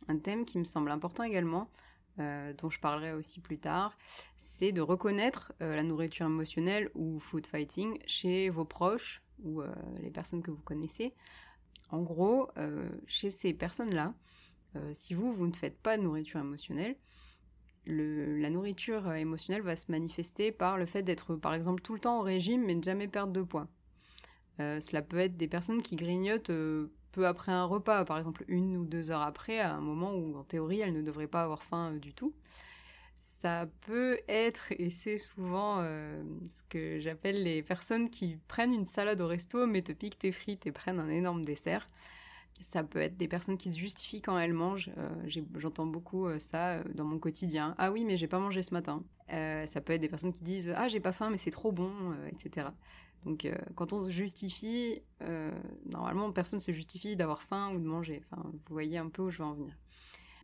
Un 0.08 0.18
thème 0.18 0.46
qui 0.46 0.60
me 0.60 0.64
semble 0.64 0.92
important 0.92 1.24
également, 1.24 1.70
euh, 2.20 2.52
dont 2.54 2.70
je 2.70 2.80
parlerai 2.80 3.14
aussi 3.14 3.40
plus 3.40 3.60
tard, 3.60 3.96
c'est 4.38 4.72
de 4.72 4.82
reconnaître 4.82 5.54
euh, 5.62 5.76
la 5.76 5.84
nourriture 5.84 6.26
émotionnelle 6.26 6.90
ou 6.96 7.20
food 7.20 7.46
fighting 7.46 8.00
chez 8.08 8.50
vos 8.50 8.66
proches 8.66 9.22
ou 9.44 9.62
euh, 9.62 9.72
les 10.02 10.10
personnes 10.10 10.42
que 10.42 10.50
vous 10.50 10.64
connaissez. 10.64 11.14
En 11.90 12.02
gros, 12.02 12.50
chez 13.06 13.30
ces 13.30 13.54
personnes-là, 13.54 14.14
si 14.94 15.14
vous, 15.14 15.32
vous 15.32 15.48
ne 15.48 15.54
faites 15.54 15.80
pas 15.80 15.96
de 15.96 16.04
nourriture 16.04 16.42
émotionnelle, 16.42 16.98
la 17.86 18.50
nourriture 18.50 19.14
émotionnelle 19.14 19.62
va 19.62 19.78
se 19.78 19.90
manifester 19.90 20.52
par 20.52 20.78
le 20.78 20.86
fait 20.86 21.02
d'être 21.02 21.38
par 21.38 21.54
exemple 21.54 21.82
tout 21.82 21.94
le 21.94 22.02
temps 22.02 22.20
au 22.20 22.24
régime 22.24 22.66
mais 22.66 22.76
ne 22.76 22.84
jamais 22.84 23.08
perdre 23.08 23.32
de 23.32 23.42
poids. 23.42 23.70
cela 24.58 25.02
peut 25.02 25.20
être 25.20 25.38
des 25.38 25.48
personnes 25.48 25.82
qui 25.82 25.96
grignotent 25.96 26.52
peu 27.18 27.26
après 27.26 27.52
un 27.52 27.66
repas, 27.66 28.06
par 28.06 28.20
exemple 28.20 28.46
une 28.48 28.78
ou 28.78 28.86
deux 28.86 29.10
heures 29.10 29.24
après, 29.24 29.60
à 29.60 29.74
un 29.74 29.82
moment 29.82 30.14
où 30.14 30.38
en 30.38 30.44
théorie 30.44 30.82
elle 30.82 30.94
ne 30.94 31.02
devrait 31.02 31.26
pas 31.26 31.42
avoir 31.42 31.64
faim 31.64 31.94
euh, 31.94 32.00
du 32.00 32.14
tout. 32.14 32.32
Ça 33.18 33.66
peut 33.88 34.20
être, 34.28 34.72
et 34.78 34.92
c'est 34.92 35.18
souvent 35.18 35.78
euh, 35.80 36.22
ce 36.48 36.62
que 36.70 37.00
j'appelle 37.00 37.42
les 37.42 37.64
personnes 37.64 38.12
qui 38.12 38.38
prennent 38.48 38.72
une 38.72 38.86
salade 38.86 39.20
au 39.20 39.26
resto, 39.26 39.66
mais 39.66 39.82
te 39.82 39.92
piquent 39.94 40.20
tes 40.20 40.32
frites 40.32 40.68
et 40.68 40.72
prennent 40.72 41.00
un 41.00 41.10
énorme 41.10 41.44
dessert. 41.44 41.88
Ça 42.72 42.84
peut 42.84 43.02
être 43.02 43.18
des 43.18 43.28
personnes 43.28 43.58
qui 43.58 43.72
se 43.72 43.80
justifient 43.80 44.22
quand 44.22 44.38
elles 44.38 44.54
mangent. 44.54 44.92
Euh, 45.00 45.10
j'entends 45.56 45.88
beaucoup 45.88 46.28
ça 46.38 46.84
dans 46.94 47.04
mon 47.04 47.18
quotidien. 47.18 47.74
Ah 47.80 47.92
oui, 47.92 48.06
mais 48.06 48.16
j'ai 48.16 48.28
pas 48.28 48.40
mangé 48.40 48.62
ce 48.62 48.76
matin. 48.76 49.04
ça 49.30 49.82
peut 49.82 49.94
être 49.94 50.02
des 50.02 50.10
personnes 50.10 50.34
qui 50.34 50.44
disent 50.44 50.72
Ah, 50.76 50.88
j'ai 50.88 51.00
pas 51.00 51.14
faim, 51.14 51.32
mais 51.32 51.38
c'est 51.38 51.52
trop 51.52 51.72
bon, 51.72 51.92
etc. 52.32 52.68
Donc 53.28 53.44
euh, 53.44 53.54
quand 53.76 53.92
on 53.92 54.06
se 54.06 54.10
justifie, 54.10 55.02
euh, 55.22 55.52
normalement 55.86 56.32
personne 56.32 56.60
ne 56.60 56.64
se 56.64 56.72
justifie 56.72 57.18
d'avoir 57.18 57.44
faim 57.44 57.74
ou 57.76 57.80
de 57.80 57.86
manger. 57.86 58.24
Vous 58.32 58.60
voyez 58.70 58.98
un 58.98 59.10
peu 59.10 59.24
où 59.24 59.30
je 59.30 59.40
veux 59.40 59.44
en 59.44 59.54
venir. 59.54 59.78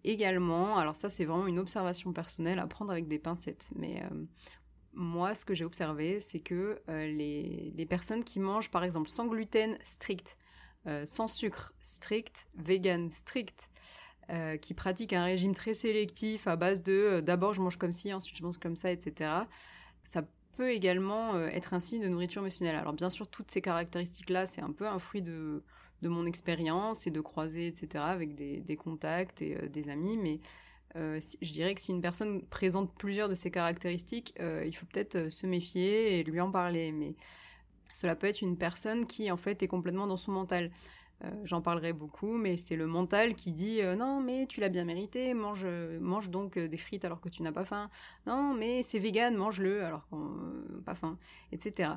Également, 0.04 0.78
alors 0.78 0.94
ça 0.94 1.10
c'est 1.10 1.24
vraiment 1.24 1.48
une 1.48 1.60
observation 1.60 2.12
personnelle 2.12 2.60
à 2.60 2.68
prendre 2.68 2.92
avec 2.92 3.08
des 3.08 3.20
pincettes, 3.20 3.70
mais 3.74 4.04
euh, 4.04 4.26
moi 4.92 5.34
ce 5.34 5.46
que 5.46 5.54
j'ai 5.54 5.64
observé 5.64 6.20
c'est 6.20 6.42
que 6.42 6.82
les, 6.90 7.72
les, 7.74 7.86
personnes 7.86 8.26
qui 8.26 8.42
mangent 8.42 8.70
par 8.70 8.84
exemple 8.84 9.08
sans 9.08 9.28
gluten 9.28 9.78
strict, 9.86 10.38
sans 11.06 11.30
sucre 11.30 11.74
strict, 11.80 12.48
vegan 12.56 13.10
strict, 13.12 13.70
qui 14.62 14.74
pratiquent 14.74 15.14
un 15.14 15.24
régime 15.24 15.56
très 15.56 15.74
sélectif 15.74 16.48
à 16.48 16.58
base 16.58 16.84
de 16.84 17.22
d'abord 17.26 17.54
je 17.54 17.62
mange 17.62 17.78
comme 17.78 17.94
ci, 17.94 18.14
ensuite 18.14 18.38
je 18.38 18.44
mange 18.44 18.58
comme 18.58 18.76
ça, 18.76 18.92
etc. 18.92 19.32
Ça 20.04 20.24
peut 20.58 20.72
également 20.72 21.40
être 21.48 21.74
un 21.74 21.80
signe 21.80 22.02
de 22.02 22.08
nourriture 22.08 22.42
émotionnelle. 22.42 22.76
Alors 22.76 22.94
bien 22.94 23.10
sûr, 23.10 23.28
toutes 23.28 23.52
ces 23.52 23.62
caractéristiques-là, 23.62 24.46
c'est 24.46 24.62
un 24.62 24.72
peu 24.72 24.88
un 24.88 25.00
fruit 25.00 25.22
de, 25.22 25.64
mon 26.02 26.26
expérience 26.26 27.08
et 27.08 27.12
de 27.12 27.22
croiser, 27.22 27.68
etc., 27.68 28.04
avec 28.08 28.36
des, 28.36 28.76
contacts 28.76 29.42
et 29.42 29.70
des 29.70 29.90
amis, 29.90 30.18
mais 30.18 30.40
euh, 30.96 31.20
je 31.42 31.52
dirais 31.52 31.74
que 31.74 31.82
si 31.82 31.92
une 31.92 32.02
personne 32.02 32.44
présente 32.44 32.94
plusieurs 32.96 33.30
de 33.30 33.36
ces 33.36 33.50
caractéristiques, 33.50 34.34
euh, 34.40 34.64
il 34.66 34.76
faut 34.76 34.86
peut-être 34.86 35.16
euh, 35.16 35.30
se 35.30 35.48
méfier 35.48 36.20
et 36.20 36.24
lui 36.24 36.40
en 36.40 36.52
parler. 36.52 36.92
Mais 36.92 37.16
cela 37.92 38.16
peut 38.16 38.28
être 38.28 38.42
une 38.42 38.58
personne 38.58 39.06
qui 39.06 39.32
en 39.32 39.38
fait 39.38 39.64
est 39.64 39.68
complètement 39.68 40.08
dans 40.08 40.18
son 40.18 40.32
mental. 40.32 40.72
J'en 41.44 41.62
parlerai 41.62 41.94
beaucoup, 41.94 42.38
mais 42.38 42.58
c'est 42.58 42.76
le 42.76 42.86
mental 42.86 43.34
qui 43.36 43.54
dit 43.54 43.80
non 43.98 44.22
mais 44.22 44.46
tu 44.46 44.60
l'as 44.60 44.70
bien 44.70 44.84
mérité, 44.84 45.34
mange 45.34 45.66
mange 46.02 46.30
donc 46.30 46.60
des 46.60 46.78
frites 46.78 47.06
alors 47.06 47.22
que 47.22 47.30
tu 47.30 47.44
n'as 47.44 47.54
pas 47.54 47.64
faim. 47.64 47.90
Non 48.28 48.54
mais 48.54 48.84
c'est 48.84 49.00
vegan, 49.00 49.36
mange-le 49.36 49.86
alors 49.86 50.06
qu'on 50.08 50.36
pas 50.86 50.96
faim, 50.96 51.18
etc. 51.54 51.92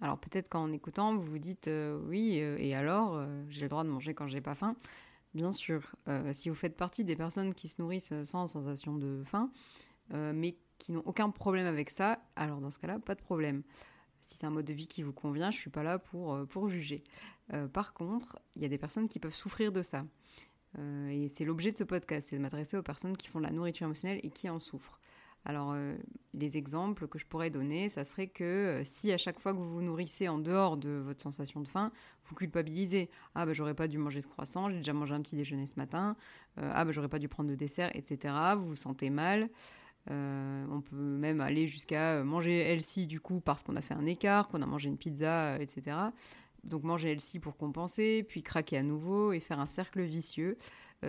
Alors 0.00 0.18
peut-être 0.18 0.48
qu'en 0.48 0.72
écoutant 0.72 1.14
vous 1.14 1.22
vous 1.22 1.38
dites 1.38 1.70
oui 2.08 2.36
et 2.38 2.74
alors 2.74 3.24
j'ai 3.48 3.62
le 3.62 3.68
droit 3.68 3.84
de 3.84 3.88
manger 3.88 4.12
quand 4.12 4.26
j'ai 4.26 4.40
pas 4.40 4.54
faim. 4.54 4.74
Bien 5.34 5.52
sûr, 5.52 5.94
euh, 6.08 6.32
si 6.32 6.50
vous 6.50 6.54
faites 6.54 6.76
partie 6.76 7.04
des 7.04 7.16
personnes 7.16 7.54
qui 7.54 7.68
se 7.68 7.80
nourrissent 7.80 8.12
sans 8.24 8.46
sensation 8.46 8.96
de 8.96 9.22
faim, 9.24 9.50
euh, 10.12 10.32
mais 10.34 10.56
qui 10.78 10.92
n'ont 10.92 11.02
aucun 11.06 11.30
problème 11.30 11.66
avec 11.66 11.88
ça, 11.88 12.18
alors 12.36 12.60
dans 12.60 12.70
ce 12.70 12.78
cas-là, 12.78 12.98
pas 12.98 13.14
de 13.14 13.22
problème. 13.22 13.62
Si 14.20 14.36
c'est 14.36 14.46
un 14.46 14.50
mode 14.50 14.66
de 14.66 14.74
vie 14.74 14.86
qui 14.86 15.02
vous 15.02 15.12
convient, 15.12 15.50
je 15.50 15.56
suis 15.56 15.70
pas 15.70 15.82
là 15.82 15.98
pour, 15.98 16.34
euh, 16.34 16.44
pour 16.44 16.68
juger. 16.68 17.02
Par 17.72 17.92
contre, 17.92 18.38
il 18.56 18.62
y 18.62 18.64
a 18.64 18.68
des 18.68 18.78
personnes 18.78 19.08
qui 19.08 19.18
peuvent 19.18 19.34
souffrir 19.34 19.72
de 19.72 19.82
ça. 19.82 20.04
et 20.78 21.28
c'est 21.28 21.44
l'objet 21.44 21.72
de 21.72 21.76
ce 21.76 21.84
podcast, 21.84 22.28
c'est 22.30 22.36
de 22.36 22.42
m'adresser 22.42 22.76
aux 22.76 22.82
personnes 22.82 23.16
qui 23.16 23.28
font 23.28 23.38
de 23.40 23.44
la 23.44 23.52
nourriture 23.52 23.86
émotionnelle 23.86 24.20
et 24.22 24.30
qui 24.30 24.48
en 24.48 24.58
souffrent. 24.58 24.98
Alors, 25.44 25.72
euh, 25.74 25.96
les 26.34 26.56
exemples 26.56 27.08
que 27.08 27.18
je 27.18 27.26
pourrais 27.26 27.50
donner, 27.50 27.88
ça 27.88 28.04
serait 28.04 28.28
que 28.28 28.44
euh, 28.44 28.84
si 28.84 29.10
à 29.12 29.18
chaque 29.18 29.40
fois 29.40 29.52
que 29.52 29.58
vous 29.58 29.68
vous 29.68 29.82
nourrissez 29.82 30.28
en 30.28 30.38
dehors 30.38 30.76
de 30.76 30.90
votre 30.90 31.20
sensation 31.20 31.60
de 31.60 31.66
faim, 31.66 31.90
vous 32.24 32.36
culpabilisez. 32.36 33.10
Ah, 33.34 33.44
bah 33.44 33.52
j'aurais 33.52 33.74
pas 33.74 33.88
dû 33.88 33.98
manger 33.98 34.22
ce 34.22 34.28
croissant, 34.28 34.70
j'ai 34.70 34.76
déjà 34.76 34.92
mangé 34.92 35.14
un 35.14 35.20
petit 35.20 35.34
déjeuner 35.34 35.66
ce 35.66 35.74
matin. 35.76 36.16
Euh, 36.58 36.70
ah, 36.72 36.84
bah 36.84 36.92
j'aurais 36.92 37.08
pas 37.08 37.18
dû 37.18 37.28
prendre 37.28 37.50
de 37.50 37.56
dessert, 37.56 37.90
etc. 37.94 38.34
Vous 38.56 38.68
vous 38.68 38.76
sentez 38.76 39.10
mal. 39.10 39.48
on 40.08 40.80
peut 40.80 40.96
même 40.96 41.40
aller 41.40 41.66
jusqu'à 41.66 42.22
manger 42.22 42.58
healthy 42.60 43.06
du 43.06 43.20
coup 43.20 43.40
parce 43.40 43.62
qu'on 43.64 43.76
a 43.76 43.80
fait 43.80 43.94
un 43.94 44.06
écart, 44.06 44.48
qu'on 44.48 44.62
a 44.62 44.66
mangé 44.66 44.88
une 44.88 44.98
pizza, 44.98 45.60
etc. 45.60 45.96
Donc 46.64 46.84
manger 46.84 47.10
healthy 47.10 47.38
pour 47.38 47.56
compenser, 47.56 48.22
puis 48.22 48.42
craquer 48.42 48.78
à 48.78 48.82
nouveau 48.82 49.32
et 49.32 49.40
faire 49.40 49.60
un 49.60 49.66
cercle 49.66 50.02
vicieux. 50.02 50.56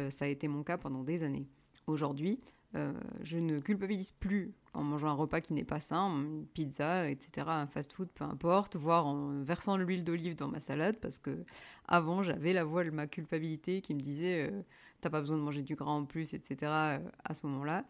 ça 0.09 0.25
a 0.25 0.27
été 0.27 0.47
mon 0.47 0.63
cas 0.63 0.77
pendant 0.77 1.03
des 1.03 1.23
années. 1.23 1.47
Aujourd'hui, 1.85 2.39
euh, 2.75 2.91
je 3.21 3.37
ne 3.37 3.59
culpabilise 3.59 4.11
plus 4.11 4.53
en 4.73 4.83
mangeant 4.83 5.09
un 5.09 5.13
repas 5.13 5.41
qui 5.41 5.53
n'est 5.53 5.63
pas 5.63 5.79
sain, 5.79 6.09
une 6.09 6.47
pizza, 6.47 7.07
etc., 7.09 7.47
un 7.49 7.67
fast-food, 7.67 8.09
peu 8.09 8.23
importe, 8.23 8.75
voire 8.75 9.05
en 9.05 9.43
versant 9.43 9.77
de 9.77 9.83
l'huile 9.83 10.03
d'olive 10.03 10.35
dans 10.35 10.47
ma 10.47 10.59
salade, 10.59 10.97
parce 10.99 11.19
que 11.19 11.43
avant 11.87 12.23
j'avais 12.23 12.53
la 12.53 12.63
voix 12.63 12.83
de 12.83 12.89
ma 12.89 13.05
culpabilité 13.05 13.81
qui 13.81 13.93
me 13.93 13.99
disait 13.99 14.49
euh, 14.49 14.61
t'as 15.01 15.11
pas 15.11 15.19
besoin 15.19 15.37
de 15.37 15.43
manger 15.43 15.61
du 15.61 15.75
gras 15.75 15.91
en 15.91 16.05
plus, 16.05 16.33
etc. 16.33 16.57
Euh, 16.63 16.99
à 17.23 17.33
ce 17.35 17.45
moment-là. 17.45 17.85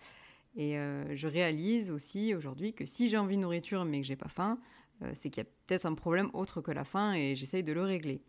Et 0.55 0.75
je 0.75 1.27
réalise 1.27 1.89
aussi 1.89 2.35
aujourd'hui 2.35 2.73
que 2.73 2.85
si 2.85 3.09
j'ai 3.09 3.17
envie 3.17 3.37
de 3.37 3.41
nourriture 3.41 3.85
mais 3.85 4.01
que 4.01 4.05
j'ai 4.05 4.15
pas 4.15 4.29
faim, 4.29 4.59
c'est 5.13 5.29
qu'il 5.29 5.43
y 5.43 5.45
a 5.45 5.49
peut-être 5.67 5.85
un 5.85 5.95
problème 5.95 6.29
autre 6.33 6.61
que 6.61 6.71
la 6.71 6.85
faim 6.85 7.13
et 7.13 7.35
j'essaye 7.35 7.63
de 7.63 7.73
le 7.73 7.83
régler. 7.83 8.21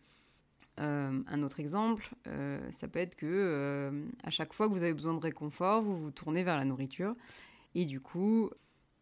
Euh, 0.80 1.22
un 1.28 1.42
autre 1.42 1.60
exemple, 1.60 2.10
euh, 2.26 2.60
ça 2.72 2.88
peut 2.88 2.98
être 2.98 3.14
que 3.14 3.26
euh, 3.26 4.06
à 4.24 4.30
chaque 4.30 4.52
fois 4.52 4.66
que 4.68 4.72
vous 4.72 4.82
avez 4.82 4.92
besoin 4.92 5.14
de 5.14 5.20
réconfort, 5.20 5.82
vous 5.82 5.96
vous 5.96 6.10
tournez 6.10 6.42
vers 6.42 6.56
la 6.56 6.64
nourriture 6.64 7.14
et 7.74 7.84
du 7.84 8.00
coup, 8.00 8.50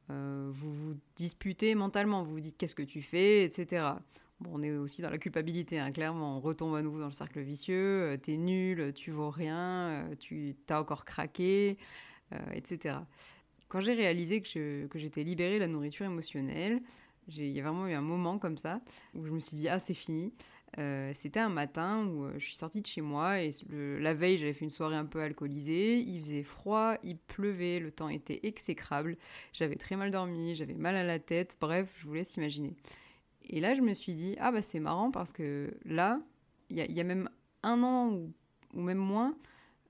vous 0.09 0.73
vous 0.75 0.95
disputez 1.17 1.75
mentalement, 1.75 2.23
vous 2.23 2.33
vous 2.33 2.41
dites 2.41 2.59
qu'est-ce 2.59 2.75
que 2.75 2.83
tu 2.83 3.01
fais, 3.01 3.45
etc. 3.45 3.93
Bon, 4.41 4.51
on 4.53 4.63
est 4.63 4.71
aussi 4.77 5.01
dans 5.01 5.09
la 5.09 5.17
culpabilité, 5.17 5.79
hein, 5.79 5.91
clairement, 5.91 6.37
on 6.37 6.41
retombe 6.41 6.75
à 6.75 6.83
nouveau 6.83 6.99
dans 6.99 7.07
le 7.07 7.13
cercle 7.13 7.41
vicieux, 7.41 8.19
t'es 8.23 8.37
nul, 8.37 8.93
tu 8.95 9.11
vaux 9.11 9.31
rien, 9.31 10.07
tu 10.19 10.55
t'as 10.67 10.79
encore 10.79 11.07
craqué, 11.07 11.79
etc. 12.53 12.97
Quand 13.69 13.81
j'ai 13.81 13.95
réalisé 13.95 14.43
que, 14.43 14.87
que 14.87 14.99
j'étais 14.99 15.23
libérée 15.23 15.55
de 15.55 15.61
la 15.61 15.67
nourriture 15.67 16.05
émotionnelle, 16.05 16.83
il 17.29 17.49
y 17.49 17.61
a 17.61 17.63
vraiment 17.63 17.87
eu 17.87 17.93
un 17.93 18.03
moment 18.03 18.39
comme 18.39 18.59
ça 18.59 18.81
où 19.15 19.25
je 19.25 19.33
me 19.33 19.39
suis 19.39 19.57
dit 19.57 19.69
ah 19.69 19.79
c'est 19.79 19.95
fini. 19.95 20.33
Euh, 20.79 21.13
c'était 21.15 21.41
un 21.41 21.51
matin 21.51 22.07
où 22.07 22.25
euh, 22.25 22.33
je 22.39 22.47
suis 22.47 22.57
sortie 22.57 22.81
de 22.81 22.87
chez 22.87 23.03
moi 23.03 23.41
et 23.41 23.51
la 23.69 24.15
veille 24.15 24.39
j'avais 24.39 24.55
fait 24.55 24.65
une 24.65 24.71
soirée 24.71 24.97
un 24.97 25.05
peu 25.05 25.21
alcoolisée, 25.21 25.99
il 25.99 26.23
faisait 26.23 26.43
froid, 26.43 26.95
il 27.05 27.19
pleuvait, 27.19 27.79
le 27.79 27.91
temps 27.91 28.09
était 28.09 28.41
exécrable, 28.43 29.19
j'avais 29.53 29.77
très 29.77 29.97
mal 29.97 30.11
dormi, 30.11 30.55
j'avais 30.55 30.75
mal 30.75 30.97
à 30.97 31.05
la 31.05 31.19
tête, 31.19 31.59
bref, 31.61 31.93
je 31.99 32.07
vous 32.07 32.15
laisse 32.15 32.37
imaginer. 32.37 32.75
Et 33.43 33.61
là 33.61 33.75
je 33.75 33.83
me 33.83 33.93
suis 33.93 34.15
dit, 34.15 34.35
ah 34.41 34.51
bah 34.51 34.63
c'est 34.63 34.81
marrant 34.81 35.11
parce 35.11 35.33
que 35.33 35.77
là, 35.85 36.21
il 36.71 36.79
y, 36.79 37.01
a 37.01 37.05
même 37.05 37.29
un 37.63 37.83
an 37.83 38.11
ou, 38.11 38.33
même 38.81 38.97
moins, 38.97 39.37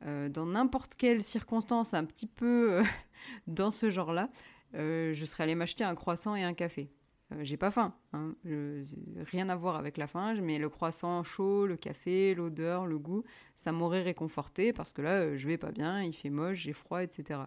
euh, 0.05 0.29
dans 0.29 0.47
n'importe 0.47 0.97
quelle 0.97 1.23
circonstance 1.23 1.95
un 1.95 2.05
petit 2.05 2.27
peu 2.27 2.83
dans 3.47 3.71
ce 3.71 3.89
genre-là, 3.89 4.31
je 4.75 5.25
serais 5.27 5.45
allée 5.45 5.55
m'acheter 5.55 5.85
un 5.85 5.95
croissant 5.95 6.35
et 6.35 6.43
un 6.43 6.55
café. 6.55 6.91
Euh, 7.33 7.45
j'ai 7.45 7.57
pas 7.57 7.71
faim. 7.71 7.95
Hein. 8.13 8.35
rien 8.45 9.49
à 9.49 9.57
voir 9.57 9.77
avec 9.77 9.97
la 9.97 10.07
faim, 10.07 10.35
mais 10.41 10.59
le 10.59 10.69
croissant 10.69 11.23
chaud, 11.23 11.67
le 11.67 11.77
café, 11.77 12.35
l'odeur, 12.35 12.87
le 12.87 12.99
goût, 12.99 13.25
ça 13.57 13.73
m'aurait 13.73 14.03
réconforté 14.03 14.73
parce 14.73 14.93
que 14.93 15.03
là, 15.03 15.21
euh, 15.21 15.37
je 15.37 15.47
vais 15.47 15.59
pas 15.59 15.73
bien, 15.73 16.03
il 16.03 16.15
fait 16.15 16.31
moche, 16.31 16.59
j'ai 16.59 16.73
froid, 16.73 17.03
etc. 17.03 17.41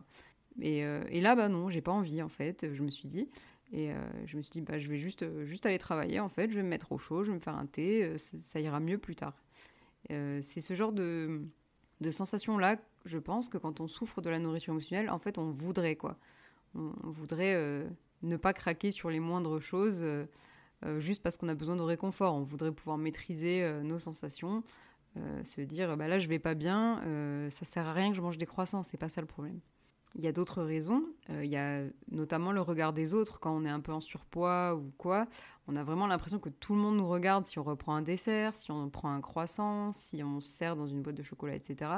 Euh, 0.64 1.04
et, 1.10 1.22
là, 1.22 1.36
bah 1.36 1.50
non, 1.50 1.70
j'ai 1.70 1.82
pas 1.82 1.92
envie 1.92 2.22
en 2.22 2.30
fait, 2.30 2.74
je 2.74 2.84
me 2.84 2.90
suis 2.90 3.08
dit. 3.08 3.30
Et 3.72 3.90
je 4.26 4.38
me 4.38 4.44
suis 4.44 4.52
dit, 4.52 4.62
bah, 4.62 4.78
je 4.78 4.88
vais 4.88 5.00
juste, 5.00 5.26
juste 5.44 5.66
aller 5.66 5.80
travailler 5.80 6.20
en 6.20 6.30
fait, 6.30 6.50
je 6.52 6.56
vais 6.56 6.64
me 6.64 6.70
mettre 6.70 6.92
au 6.92 7.00
chaud, 7.00 7.24
je 7.24 7.32
vais 7.32 7.36
me 7.36 7.42
faire 7.42 7.58
un 7.58 7.66
thé, 7.66 8.16
ça, 8.18 8.60
ira 8.60 8.80
mieux 8.80 9.00
plus 9.00 9.16
tard. 9.16 9.34
c'est 10.08 10.62
ce 10.62 10.74
genre 10.76 10.94
de, 10.94 11.42
de 12.00 12.12
sensation-là, 12.12 12.78
je 13.06 13.18
pense 13.18 13.50
que 13.50 13.58
quand 13.58 13.82
on 13.82 13.88
souffre 13.88 14.22
de 14.22 14.30
la 14.30 14.38
nourriture 14.38 14.72
émotionnelle, 14.72 15.10
en 15.10 15.18
fait, 15.18 15.40
on 15.40 15.50
voudrait 15.50 15.96
quoi. 15.96 16.16
On, 16.76 16.94
voudrait 17.10 17.86
ne 18.24 18.38
pas 18.38 18.54
craquer 18.54 18.92
sur 18.92 19.10
les 19.10 19.20
moindres 19.20 19.60
choses 19.60 20.00
euh, 20.02 20.26
euh, 20.86 21.00
juste 21.00 21.22
parce 21.24 21.38
qu'on 21.38 21.48
a 21.48 21.54
besoin 21.54 21.76
de 21.76 21.82
réconfort. 21.82 22.34
On 22.34 22.44
voudrait 22.44 22.72
pouvoir 22.72 22.98
maîtriser 22.98 23.64
euh, 23.64 23.82
nos 23.82 24.00
sensations, 24.00 24.64
se 25.46 25.62
dire 25.62 25.96
bah 25.96 26.10
là 26.10 26.20
je 26.20 26.28
vais 26.28 26.40
pas 26.40 26.56
bien, 26.56 27.02
ça 27.50 27.64
sert 27.64 27.88
à 27.88 27.94
rien 27.94 28.10
que 28.10 28.18
je 28.18 28.22
mange 28.22 28.38
des 28.38 28.46
croissants, 28.46 28.84
c'est 28.84 28.98
pas 28.98 29.08
ça 29.08 29.22
le 29.22 29.28
problème. 29.28 29.62
Il 30.16 30.26
y 30.26 30.28
a 30.28 30.34
d'autres 30.34 30.62
raisons. 30.62 31.04
il 31.30 31.46
y 31.46 31.56
a 31.56 31.84
notamment 32.12 32.52
le 32.52 32.60
regard 32.60 32.92
des 32.92 33.14
autres 33.14 33.40
quand 33.40 33.56
on 33.56 33.64
est 33.64 33.70
un 33.70 33.80
peu 33.80 33.94
en 33.94 34.02
surpoids 34.02 34.76
ou 34.76 34.92
quoi. 34.98 35.26
On 35.70 35.78
a 35.78 35.84
vraiment 35.86 36.06
l'impression 36.06 36.38
que 36.38 36.50
tout 36.50 36.76
le 36.76 36.82
monde 36.82 36.98
nous 36.98 37.08
regarde 37.08 37.46
si 37.46 37.60
on 37.60 37.64
reprend 37.64 37.96
un 37.96 38.02
dessert, 38.02 38.56
si 38.56 38.72
on 38.72 38.90
prend 38.90 39.10
un 39.10 39.22
croissant, 39.22 39.94
si 39.94 40.22
on 40.22 40.42
se 40.42 40.50
sert 40.50 40.76
dans 40.76 40.88
une 40.88 41.02
boîte 41.02 41.16
de 41.16 41.24
chocolat, 41.24 41.56
etc. 41.56 41.92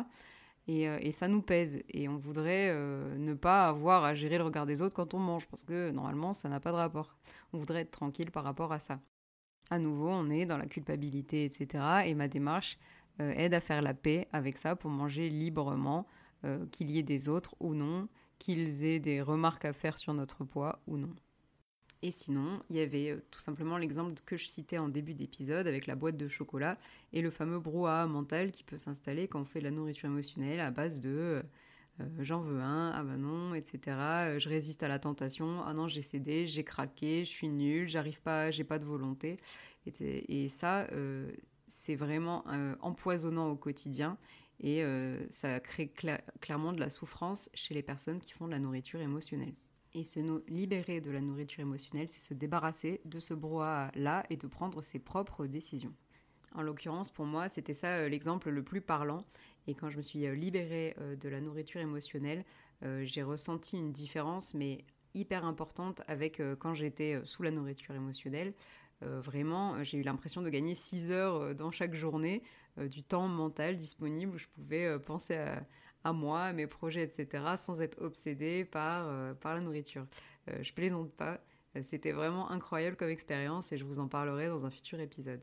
Euh, 0.69 0.97
et, 1.01 1.11
ça 1.11 1.27
nous 1.27 1.41
pèse. 1.41 1.81
Et 1.89 2.07
on 2.09 2.17
voudrait 2.17 2.69
euh, 2.69 3.17
ne 3.17 3.33
pas 3.33 3.67
avoir 3.67 4.03
à 4.03 4.15
gérer 4.15 4.37
le 4.37 4.43
regard 4.43 4.65
des 4.65 4.81
autres 4.81 4.95
quand 4.95 5.13
on 5.13 5.19
mange, 5.19 5.47
parce 5.47 5.63
que 5.63 5.91
normalement, 5.91 6.33
ça 6.33 6.49
n'a 6.49 6.59
pas 6.59 6.71
de 6.71 6.77
rapport. 6.77 7.15
On 7.53 7.57
voudrait 7.57 7.81
être 7.81 7.91
tranquille 7.91 8.31
par 8.31 8.43
rapport 8.43 8.71
à 8.71 8.79
ça. 8.79 8.99
À 9.69 9.79
nouveau, 9.79 10.09
on 10.09 10.29
est 10.29 10.45
dans 10.45 10.57
la 10.57 10.65
culpabilité, 10.65 11.45
etc. 11.45 11.83
Et 12.05 12.13
ma 12.15 12.27
démarche 12.27 12.77
euh, 13.21 13.33
aide 13.35 13.53
à 13.53 13.61
faire 13.61 13.81
la 13.81 13.93
paix 13.93 14.27
avec 14.31 14.57
ça 14.57 14.75
pour 14.75 14.91
manger 14.91 15.29
librement, 15.29 16.05
qu'il 16.71 16.91
y 16.91 16.99
ait 16.99 17.03
des 17.03 17.27
autres 17.27 17.55
ou 17.59 17.73
non, 17.73 18.07
qu'ils 18.37 18.85
aient 18.85 18.99
des 18.99 19.21
remarques 19.21 19.65
à 19.65 19.73
faire 19.73 19.97
sur 19.97 20.13
notre 20.13 20.45
poids 20.45 20.79
ou 20.87 20.95
non. 20.95 21.13
Et 22.03 22.11
sinon, 22.11 22.61
il 22.69 22.75
y 22.75 22.79
avait 22.79 23.09
euh, 23.09 23.23
tout 23.31 23.39
simplement 23.39 23.77
l'exemple 23.77 24.13
que 24.25 24.37
je 24.37 24.45
citais 24.45 24.77
en 24.77 24.87
début 24.87 25.15
d'épisode 25.15 25.67
avec 25.67 25.87
la 25.87 25.95
boîte 25.95 26.17
de 26.17 26.27
chocolat 26.27 26.77
et 27.11 27.21
le 27.21 27.31
fameux 27.31 27.59
brouhaha 27.59 28.05
mental 28.05 28.51
qui 28.51 28.63
peut 28.63 28.77
s'installer 28.77 29.27
quand 29.27 29.41
on 29.41 29.45
fait 29.45 29.59
de 29.59 29.63
la 29.63 29.71
nourriture 29.71 30.07
émotionnelle 30.07 30.59
à 30.59 30.69
base 30.69 30.99
de 30.99 31.09
euh, 31.09 31.43
euh, 31.99 32.05
j'en 32.19 32.39
veux 32.39 32.61
un, 32.61 32.91
ah 32.91 33.03
bah 33.03 33.17
non, 33.17 33.55
etc. 33.55 33.79
je 34.37 34.49
résiste 34.49 34.83
à 34.83 34.87
la 34.87 34.99
tentation, 34.99 35.63
ah 35.65 35.73
non, 35.73 35.87
j'ai 35.87 36.03
cédé, 36.03 36.45
j'ai 36.45 36.63
craqué, 36.63 37.25
je 37.25 37.29
suis 37.31 37.49
nul, 37.49 37.89
j'arrive 37.89 38.21
pas, 38.21 38.51
j'ai 38.51 38.63
pas 38.63 38.77
de 38.77 38.85
volonté. 38.85 39.37
Et, 39.87 40.49
ça, 40.49 40.85
c'est 41.67 41.95
vraiment 41.95 42.43
empoisonnant 42.81 43.49
au 43.49 43.55
quotidien 43.55 44.17
et 44.59 44.83
ça 45.31 45.59
crée 45.59 45.91
clairement 46.41 46.73
de 46.73 46.79
la 46.79 46.91
souffrance 46.91 47.49
chez 47.55 47.73
les 47.73 47.81
personnes 47.81 48.19
qui 48.19 48.33
font 48.33 48.45
de 48.45 48.51
la 48.51 48.59
nourriture 48.59 48.99
émotionnelle. 48.99 49.55
Et 49.97 50.03
se 50.03 50.19
libérer 50.47 51.01
de 51.01 51.09
la 51.09 51.21
nourriture 51.21 51.61
émotionnelle, 51.61 52.07
c'est 52.07 52.19
se 52.19 52.35
débarrasser 52.35 53.01
de 53.03 53.19
ce 53.19 53.33
brouhaha-là 53.33 54.27
et 54.29 54.37
de 54.37 54.45
prendre 54.45 54.83
ses 54.83 54.99
propres 54.99 55.47
décisions. 55.47 55.91
En 56.53 56.61
l'occurrence, 56.61 57.09
pour 57.09 57.25
moi, 57.25 57.49
c'était 57.49 57.73
ça 57.73 57.87
euh, 57.87 58.07
l'exemple 58.07 58.51
le 58.51 58.61
plus 58.61 58.79
parlant. 58.79 59.25
Et 59.65 59.73
quand 59.73 59.89
je 59.89 59.97
me 59.97 60.03
suis 60.03 60.27
euh, 60.27 60.35
libérée 60.35 60.95
euh, 60.99 61.15
de 61.15 61.29
la 61.29 61.41
nourriture 61.41 61.81
émotionnelle, 61.81 62.45
j'ai 63.01 63.23
ressenti 63.23 63.75
une 63.75 63.91
différence, 63.91 64.53
mais 64.53 64.85
hyper 65.15 65.45
importante 65.45 66.03
avec 66.07 66.39
quand 66.59 66.75
j'étais 66.75 67.19
sous 67.23 67.41
la 67.41 67.49
nourriture 67.49 67.95
émotionnelle. 67.95 68.53
vraiment, 69.01 69.83
j'ai 69.83 69.97
eu 69.97 70.03
l'impression 70.03 70.43
de 70.43 70.49
gagner 70.51 70.75
6 70.75 71.09
heures 71.09 71.55
dans 71.55 71.71
chaque 71.71 71.95
journée, 71.95 72.43
du 72.79 73.01
temps 73.01 73.27
mental 73.27 73.77
disponible 73.77 74.35
où 74.35 74.37
je 74.37 74.45
pouvais 74.45 74.99
penser 74.99 75.37
à, 75.37 75.65
moi, 76.05 76.41
à 76.43 76.53
mes 76.53 76.67
projets, 76.67 77.03
etc., 77.03 77.43
sans 77.57 77.81
être 77.81 78.01
obsédée 78.01 78.65
par, 78.65 79.35
par 79.35 79.55
la 79.55 79.61
nourriture. 79.61 80.05
je 80.61 80.71
plaisante 80.73 81.11
pas, 81.11 81.41
c'était 81.81 82.11
vraiment 82.11 82.49
incroyable 82.49 82.95
comme 82.95 83.09
expérience 83.09 83.71
et 83.71 83.77
je 83.77 83.83
vous 83.83 83.99
en 83.99 84.07
parlerai 84.07 84.47
dans 84.47 84.65
un 84.65 84.69
futur 84.69 84.99
épisode. 84.99 85.41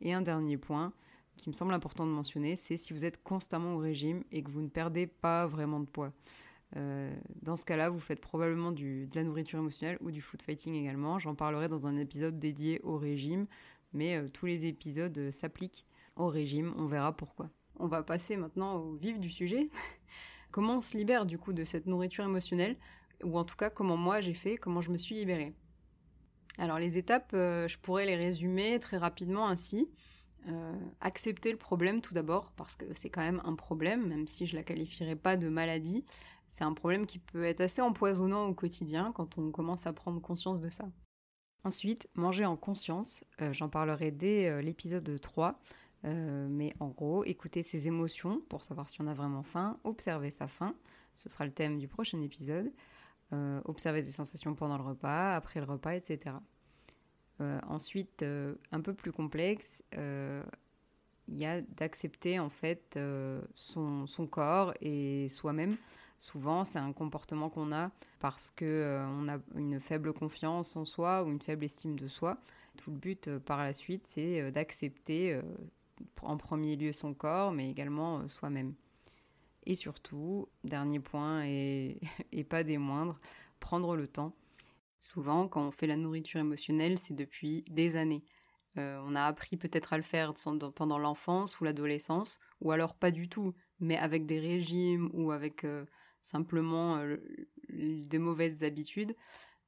Et 0.00 0.12
un 0.12 0.22
dernier 0.22 0.56
point 0.56 0.92
qui 1.36 1.48
me 1.48 1.54
semble 1.54 1.74
important 1.74 2.06
de 2.06 2.10
mentionner, 2.10 2.56
c'est 2.56 2.76
si 2.76 2.92
vous 2.92 3.04
êtes 3.04 3.22
constamment 3.22 3.74
au 3.74 3.78
régime 3.78 4.24
et 4.32 4.42
que 4.42 4.50
vous 4.50 4.62
ne 4.62 4.68
perdez 4.68 5.06
pas 5.06 5.46
vraiment 5.46 5.80
de 5.80 5.86
poids. 5.86 6.12
Euh, 6.76 7.14
dans 7.42 7.56
ce 7.56 7.64
cas-là, 7.64 7.90
vous 7.90 8.00
faites 8.00 8.20
probablement 8.20 8.72
de 8.72 9.08
la 9.14 9.22
nourriture 9.22 9.58
émotionnelle 9.58 9.98
ou 10.00 10.10
du 10.10 10.20
food 10.20 10.42
fighting 10.42 10.74
également. 10.74 11.18
J'en 11.18 11.34
parlerai 11.34 11.68
dans 11.68 11.86
un 11.86 11.96
épisode 11.96 12.38
dédié 12.38 12.80
au 12.82 12.96
régime, 12.96 13.46
mais 13.92 14.16
euh, 14.16 14.28
tous 14.28 14.46
les 14.46 14.66
épisodes 14.66 15.16
euh, 15.16 15.30
s'appliquent 15.30 15.86
au 16.16 16.28
régime. 16.28 16.74
On 16.76 16.86
verra 16.86 17.14
pourquoi. 17.14 17.50
On 17.78 17.86
va 17.86 18.02
passer 18.02 18.36
maintenant 18.36 18.76
au 18.76 18.94
vif 18.94 19.18
du 19.18 19.30
sujet. 19.30 19.66
comment 20.50 20.78
on 20.78 20.80
se 20.80 20.96
libère 20.96 21.26
du 21.26 21.38
coup 21.38 21.52
de 21.52 21.64
cette 21.64 21.86
nourriture 21.86 22.24
émotionnelle, 22.24 22.76
ou 23.22 23.38
en 23.38 23.44
tout 23.44 23.56
cas 23.56 23.70
comment 23.70 23.96
moi 23.96 24.20
j'ai 24.20 24.34
fait, 24.34 24.56
comment 24.56 24.80
je 24.80 24.90
me 24.90 24.98
suis 24.98 25.14
libérée? 25.14 25.52
Alors 26.58 26.78
les 26.78 26.96
étapes, 26.96 27.32
je 27.32 27.76
pourrais 27.78 28.06
les 28.06 28.16
résumer 28.16 28.80
très 28.80 28.96
rapidement 28.96 29.46
ainsi. 29.48 29.86
accepter 31.00 31.50
le 31.50 31.58
problème 31.58 32.00
tout 32.00 32.14
d'abord, 32.14 32.52
parce 32.52 32.76
que 32.76 32.86
c'est 32.94 33.10
quand 33.10 33.20
même 33.20 33.42
un 33.44 33.54
problème, 33.54 34.06
même 34.06 34.26
si 34.26 34.46
je 34.46 34.56
la 34.56 34.62
qualifierais 34.62 35.16
pas 35.16 35.36
de 35.36 35.48
maladie. 35.48 36.04
C'est 36.48 36.64
un 36.64 36.72
problème 36.72 37.06
qui 37.06 37.18
peut 37.18 37.44
être 37.44 37.60
assez 37.60 37.82
empoisonnant 37.82 38.46
au 38.46 38.54
quotidien 38.54 39.12
quand 39.12 39.38
on 39.38 39.50
commence 39.50 39.86
à 39.86 39.92
prendre 39.92 40.20
conscience 40.20 40.60
de 40.60 40.70
ça. 40.70 40.88
Ensuite, 41.64 42.08
manger 42.14 42.44
en 42.44 42.56
conscience, 42.56 43.24
euh, 43.40 43.52
j'en 43.52 43.68
parlerai 43.68 44.12
dès 44.12 44.46
euh, 44.46 44.62
l'épisode 44.62 45.20
3, 45.20 45.58
euh, 46.04 46.46
mais 46.48 46.74
en 46.80 46.88
gros, 46.88 47.24
écouter 47.24 47.62
ses 47.62 47.88
émotions 47.88 48.40
pour 48.48 48.64
savoir 48.64 48.88
si 48.88 49.00
on 49.00 49.06
a 49.06 49.14
vraiment 49.14 49.42
faim, 49.42 49.78
observer 49.84 50.30
sa 50.30 50.46
faim, 50.46 50.74
ce 51.14 51.28
sera 51.28 51.44
le 51.44 51.52
thème 51.52 51.78
du 51.78 51.88
prochain 51.88 52.20
épisode, 52.20 52.70
observer 53.64 54.02
ses 54.02 54.12
sensations 54.12 54.54
pendant 54.54 54.76
le 54.76 54.84
repas, 54.84 55.34
après 55.34 55.58
le 55.58 55.66
repas, 55.66 55.94
etc. 55.94 56.36
ensuite, 57.40 58.22
un 58.22 58.80
peu 58.80 58.94
plus 58.94 59.10
complexe, 59.12 59.82
il 59.92 61.36
y 61.36 61.46
a 61.46 61.60
d'accepter 61.62 62.38
en 62.38 62.50
fait 62.50 62.98
son, 63.54 64.06
son, 64.06 64.26
corps 64.26 64.74
et 64.80 65.28
soi-même 65.30 65.76
Souvent, 66.18 66.64
c'est 66.64 66.78
un 66.78 66.92
comportement 66.92 67.50
qu'on 67.50 67.72
a 67.72 67.90
parce 68.20 68.50
que 68.50 68.64
euh, 68.64 69.06
on 69.06 69.28
a 69.28 69.38
une 69.54 69.80
faible 69.80 70.12
confiance 70.12 70.74
en 70.76 70.84
soi 70.84 71.22
ou 71.22 71.30
une 71.30 71.40
faible 71.40 71.64
estime 71.64 71.98
de 71.98 72.08
soi. 72.08 72.36
Tout 72.78 72.90
le 72.90 72.96
but 72.96 73.28
euh, 73.28 73.38
par 73.38 73.58
la 73.58 73.74
suite, 73.74 74.06
c'est 74.06 74.40
euh, 74.40 74.50
d'accepter 74.50 75.38
en 76.22 76.36
premier 76.36 76.76
lieu 76.76 76.92
son 76.92 77.14
corps, 77.14 77.52
mais 77.52 77.70
également 77.70 78.28
soi-même. 78.28 78.74
Et 79.64 79.74
surtout, 79.74 80.48
dernier 80.64 81.00
point 81.00 81.44
et, 81.46 82.00
pas 82.48 82.62
des 82.62 82.78
moindres, 82.78 83.18
prendre 83.60 83.96
le 83.96 84.06
temps. 84.06 84.34
Souvent, 85.00 85.48
quand 85.48 85.66
on 85.66 85.70
fait 85.70 85.86
la 85.86 85.96
nourriture 85.96 86.40
émotionnelle, 86.40 86.98
c'est 86.98 87.14
depuis 87.14 87.64
des 87.68 87.96
années. 87.96 88.22
on 88.76 89.14
a 89.14 89.24
appris 89.24 89.56
peut-être 89.56 89.92
à 89.92 89.96
le 89.96 90.02
faire 90.02 90.32
pendant 90.74 90.98
l'enfance 90.98 91.60
ou 91.60 91.64
l'adolescence, 91.64 92.38
ou 92.60 92.72
alors 92.72 92.94
pas 92.94 93.10
du 93.10 93.28
tout, 93.28 93.52
mais 93.80 93.96
avec 93.96 94.26
des 94.26 94.40
régimes 94.40 95.10
ou 95.12 95.32
avec 95.32 95.64
simplement 96.26 96.96
euh, 96.98 97.16
des 97.70 98.18
mauvaises 98.18 98.64
habitudes. 98.64 99.14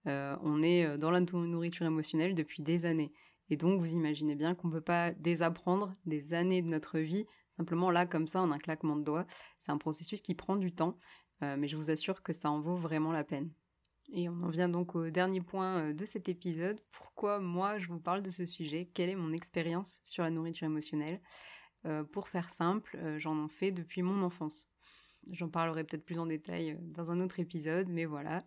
Euh, 0.06 0.36
on 0.42 0.62
est 0.62 0.84
euh, 0.84 0.96
dans 0.96 1.10
la 1.10 1.20
nourriture 1.20 1.86
émotionnelle 1.86 2.34
depuis 2.34 2.62
des 2.62 2.84
années. 2.86 3.10
Et 3.50 3.56
donc, 3.56 3.80
vous 3.80 3.92
imaginez 3.92 4.34
bien 4.34 4.54
qu'on 4.54 4.68
ne 4.68 4.72
peut 4.72 4.80
pas 4.80 5.12
désapprendre 5.12 5.92
des 6.06 6.34
années 6.34 6.62
de 6.62 6.68
notre 6.68 6.98
vie, 6.98 7.26
simplement 7.50 7.90
là, 7.90 8.06
comme 8.06 8.26
ça, 8.26 8.40
en 8.40 8.50
un 8.52 8.58
claquement 8.58 8.96
de 8.96 9.02
doigts. 9.02 9.26
C'est 9.60 9.72
un 9.72 9.78
processus 9.78 10.20
qui 10.20 10.34
prend 10.34 10.56
du 10.56 10.72
temps, 10.72 10.98
mais 11.40 11.68
je 11.68 11.76
vous 11.76 11.90
assure 11.90 12.22
que 12.22 12.32
ça 12.32 12.50
en 12.50 12.60
vaut 12.60 12.76
vraiment 12.76 13.12
la 13.12 13.24
peine. 13.24 13.50
Et 14.12 14.28
on 14.28 14.42
en 14.42 14.48
vient 14.48 14.68
donc 14.68 14.94
au 14.94 15.10
dernier 15.10 15.40
point 15.40 15.92
de 15.92 16.04
cet 16.06 16.28
épisode. 16.28 16.80
Pourquoi 16.92 17.40
moi 17.40 17.78
je 17.78 17.88
vous 17.88 18.00
parle 18.00 18.22
de 18.22 18.30
ce 18.30 18.46
sujet? 18.46 18.86
Quelle 18.86 19.10
est 19.10 19.16
mon 19.16 19.32
expérience 19.32 20.00
sur 20.04 20.22
la 20.22 20.30
nourriture 20.30 20.66
émotionnelle? 20.66 21.20
Pour 22.12 22.28
faire 22.28 22.50
simple, 22.50 22.98
j'en 23.18 23.46
ai 23.46 23.48
fait 23.48 23.72
depuis 23.72 24.02
mon 24.02 24.22
enfance. 24.22 24.68
J'en 25.30 25.48
parlerai 25.48 25.84
peut-être 25.84 26.04
plus 26.04 26.18
en 26.18 26.26
détail 26.26 26.70
euh, 26.70 26.76
dans 26.80 27.10
un 27.10 27.20
autre 27.20 27.40
épisode, 27.40 27.88
mais 27.88 28.04
voilà. 28.04 28.44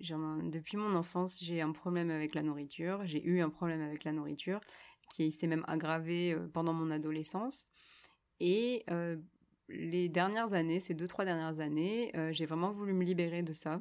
Depuis 0.00 0.76
mon 0.76 0.94
enfance, 0.94 1.38
j'ai 1.40 1.60
un 1.60 1.72
problème 1.72 2.10
avec 2.10 2.34
la 2.34 2.42
nourriture. 2.42 3.04
J'ai 3.06 3.24
eu 3.24 3.40
un 3.40 3.50
problème 3.50 3.82
avec 3.82 4.04
la 4.04 4.12
nourriture 4.12 4.60
qui 5.14 5.32
s'est 5.32 5.46
même 5.46 5.64
aggravé 5.68 6.32
euh, 6.32 6.48
pendant 6.52 6.72
mon 6.72 6.90
adolescence. 6.90 7.66
Et 8.40 8.84
euh, 8.90 9.16
les 9.68 10.08
dernières 10.08 10.54
années, 10.54 10.80
ces 10.80 10.94
deux, 10.94 11.06
trois 11.06 11.24
dernières 11.24 11.60
années, 11.60 12.12
j'ai 12.30 12.46
vraiment 12.46 12.70
voulu 12.70 12.92
me 12.92 13.04
libérer 13.04 13.42
de 13.42 13.52
ça. 13.52 13.80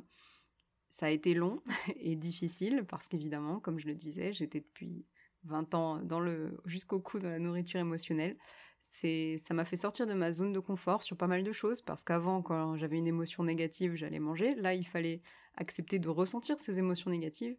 Ça 0.89 1.08
a 1.08 1.10
été 1.10 1.34
long 1.34 1.62
et 1.99 2.15
difficile 2.15 2.86
parce 2.88 3.08
qu'évidemment, 3.08 3.60
comme 3.60 3.80
je 3.80 3.88
le 3.88 3.93
disais, 3.93 4.34
j'étais 4.34 4.62
depuis 4.62 5.06
20 5.45 5.73
ans 5.73 5.97
dans 6.03 6.19
le 6.19 6.58
jusqu'au 6.65 6.99
cou 6.99 7.19
dans 7.19 7.29
la 7.29 7.39
nourriture 7.39 7.79
émotionnelle. 7.79 8.38
C'est 8.79 9.38
ça 9.45 9.53
m'a 9.53 9.65
fait 9.65 9.77
sortir 9.77 10.08
de 10.08 10.13
ma 10.13 10.31
zone 10.31 10.53
de 10.53 10.60
confort 10.60 11.03
sur 11.03 11.17
pas 11.17 11.27
mal 11.27 11.43
de 11.43 11.51
choses 11.51 11.81
parce 11.81 12.03
qu'avant 12.03 12.41
quand 12.41 12.77
j'avais 12.77 12.97
une 12.97 13.08
émotion 13.08 13.43
négative, 13.43 13.95
j'allais 13.95 14.19
manger. 14.19 14.55
Là, 14.55 14.73
il 14.73 14.86
fallait 14.86 15.19
accepter 15.58 15.99
de 15.99 16.10
ressentir 16.10 16.60
ces 16.60 16.79
émotions 16.79 17.10
négatives. 17.12 17.58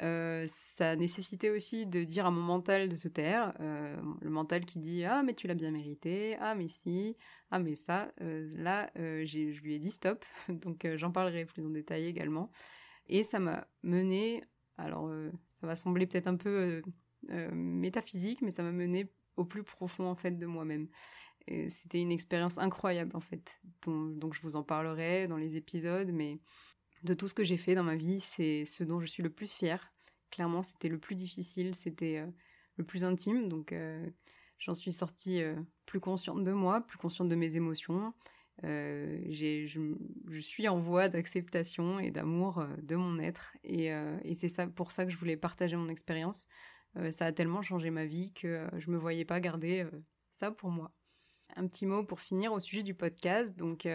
Euh, 0.00 0.46
ça 0.76 0.94
nécessitait 0.94 1.50
aussi 1.50 1.84
de 1.84 2.04
dire 2.04 2.24
à 2.26 2.30
mon 2.30 2.40
mental 2.40 2.88
de 2.88 2.94
se 2.94 3.08
taire, 3.08 3.52
euh, 3.60 3.96
le 4.20 4.30
mental 4.30 4.64
qui 4.64 4.78
dit 4.78 5.04
ah 5.04 5.22
mais 5.24 5.34
tu 5.34 5.48
l'as 5.48 5.54
bien 5.54 5.72
mérité, 5.72 6.36
ah 6.40 6.54
mais 6.54 6.68
si, 6.68 7.16
ah 7.50 7.58
mais 7.58 7.74
ça. 7.74 8.12
Euh, 8.20 8.46
là, 8.56 8.90
je 8.94 9.60
lui 9.60 9.74
ai 9.74 9.78
dit 9.78 9.90
stop, 9.90 10.24
donc 10.48 10.86
j'en 10.96 11.10
parlerai 11.10 11.46
plus 11.46 11.66
en 11.66 11.70
détail 11.70 12.06
également. 12.06 12.50
Et 13.08 13.24
ça 13.24 13.40
m'a 13.40 13.66
mené, 13.82 14.44
alors 14.76 15.10
ça 15.60 15.66
va 15.66 15.76
sembler 15.76 16.06
peut-être 16.06 16.26
un 16.26 16.36
peu 16.36 16.48
euh, 16.48 16.82
euh, 17.30 17.50
métaphysique, 17.52 18.42
mais 18.42 18.50
ça 18.50 18.62
m'a 18.62 18.72
mené 18.72 19.10
au 19.36 19.44
plus 19.44 19.62
profond 19.62 20.06
en 20.06 20.14
fait 20.14 20.32
de 20.32 20.46
moi-même. 20.46 20.88
C'était 21.70 22.02
une 22.02 22.12
expérience 22.12 22.58
incroyable 22.58 23.16
en 23.16 23.20
fait, 23.20 23.58
donc 23.86 24.34
je 24.34 24.42
vous 24.42 24.54
en 24.54 24.62
parlerai 24.62 25.28
dans 25.28 25.38
les 25.38 25.56
épisodes, 25.56 26.10
mais 26.12 26.40
de 27.04 27.14
tout 27.14 27.26
ce 27.26 27.32
que 27.32 27.42
j'ai 27.42 27.56
fait 27.56 27.74
dans 27.74 27.84
ma 27.84 27.96
vie, 27.96 28.20
c'est 28.20 28.66
ce 28.66 28.84
dont 28.84 29.00
je 29.00 29.06
suis 29.06 29.22
le 29.22 29.30
plus 29.30 29.50
fière. 29.50 29.90
Clairement, 30.30 30.60
c'était 30.60 30.90
le 30.90 30.98
plus 30.98 31.14
difficile, 31.14 31.74
c'était 31.74 32.18
euh, 32.18 32.26
le 32.76 32.84
plus 32.84 33.02
intime, 33.02 33.48
donc 33.48 33.74
j'en 34.58 34.74
suis 34.74 34.92
sortie 34.92 35.40
plus 35.86 36.00
consciente 36.00 36.44
de 36.44 36.52
moi, 36.52 36.82
plus 36.82 36.98
consciente 36.98 37.30
de 37.30 37.34
mes 37.34 37.56
émotions, 37.56 38.12
euh, 38.64 39.20
je, 39.28 40.40
suis 40.40 40.68
en 40.68 40.78
voie 40.78 41.08
d'acceptation 41.08 42.00
et 42.00 42.10
d'amour 42.10 42.58
euh, 42.58 42.66
de 42.82 42.96
mon 42.96 43.20
être 43.20 43.52
et, 43.62 43.92
euh, 43.92 44.18
et 44.24 44.34
c'est 44.34 44.48
ça 44.48 44.66
pour 44.66 44.90
ça 44.90 45.04
que 45.04 45.12
je 45.12 45.16
voulais 45.16 45.36
partager 45.36 45.76
mon 45.76 45.88
expérience. 45.88 46.46
Ça 47.12 47.26
a 47.26 47.32
tellement 47.32 47.62
changé 47.62 47.90
ma 47.90 48.06
vie 48.06 48.32
que 48.32 48.66
je 48.76 48.90
me 48.90 48.96
voyais 48.96 49.24
pas 49.24 49.38
garder 49.38 49.86
ça 50.32 50.50
pour 50.50 50.70
moi. 50.70 50.90
Un 51.54 51.68
petit 51.68 51.86
mot 51.86 52.02
pour 52.02 52.20
finir 52.20 52.52
au 52.52 52.58
sujet 52.58 52.82
du 52.82 52.92
podcast. 52.92 53.56
Donc 53.56 53.86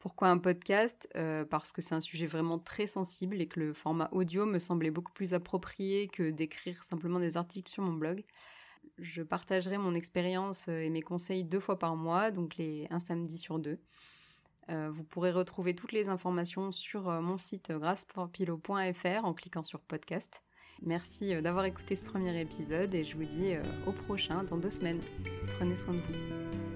pourquoi 0.00 0.28
un 0.28 0.38
podcast? 0.38 1.08
Parce 1.50 1.70
que 1.70 1.80
c'est 1.80 1.94
un 1.94 2.00
sujet 2.00 2.26
vraiment 2.26 2.58
très 2.58 2.88
sensible 2.88 3.40
et 3.40 3.46
que 3.46 3.60
le 3.60 3.74
format 3.74 4.08
audio 4.10 4.44
me 4.44 4.58
semblait 4.58 4.90
beaucoup 4.90 5.12
plus 5.12 5.34
approprié 5.34 6.08
que 6.08 6.30
d'écrire 6.30 6.82
simplement 6.82 7.20
des 7.20 7.36
articles 7.36 7.70
sur 7.70 7.84
mon 7.84 7.92
blog. 7.92 8.24
Je 8.98 9.22
partagerai 9.22 9.78
mon 9.78 9.94
expérience 9.94 10.66
euh, 10.68 10.82
et 10.82 10.90
mes 10.90 11.02
conseils 11.02 11.44
deux 11.44 11.60
fois 11.60 11.78
par 11.78 11.96
mois, 11.96 12.30
donc 12.30 12.56
les, 12.56 12.86
un 12.90 13.00
samedi 13.00 13.38
sur 13.38 13.58
deux. 13.58 13.78
Euh, 14.70 14.90
vous 14.90 15.04
pourrez 15.04 15.30
retrouver 15.30 15.74
toutes 15.74 15.92
les 15.92 16.08
informations 16.08 16.72
sur 16.72 17.08
euh, 17.08 17.20
mon 17.20 17.38
site 17.38 17.72
grasseforpilo.fr 17.72 19.24
en 19.24 19.34
cliquant 19.34 19.62
sur 19.62 19.80
podcast. 19.80 20.42
Merci 20.82 21.40
d'avoir 21.42 21.64
écouté 21.64 21.96
ce 21.96 22.02
premier 22.02 22.40
épisode 22.40 22.94
et 22.94 23.02
je 23.02 23.16
vous 23.16 23.24
dis 23.24 23.56
au 23.88 23.90
prochain 23.90 24.44
dans 24.44 24.58
deux 24.58 24.70
semaines. 24.70 25.00
Prenez 25.58 25.74
soin 25.74 25.92
de 25.92 25.98
vous. 25.98 26.67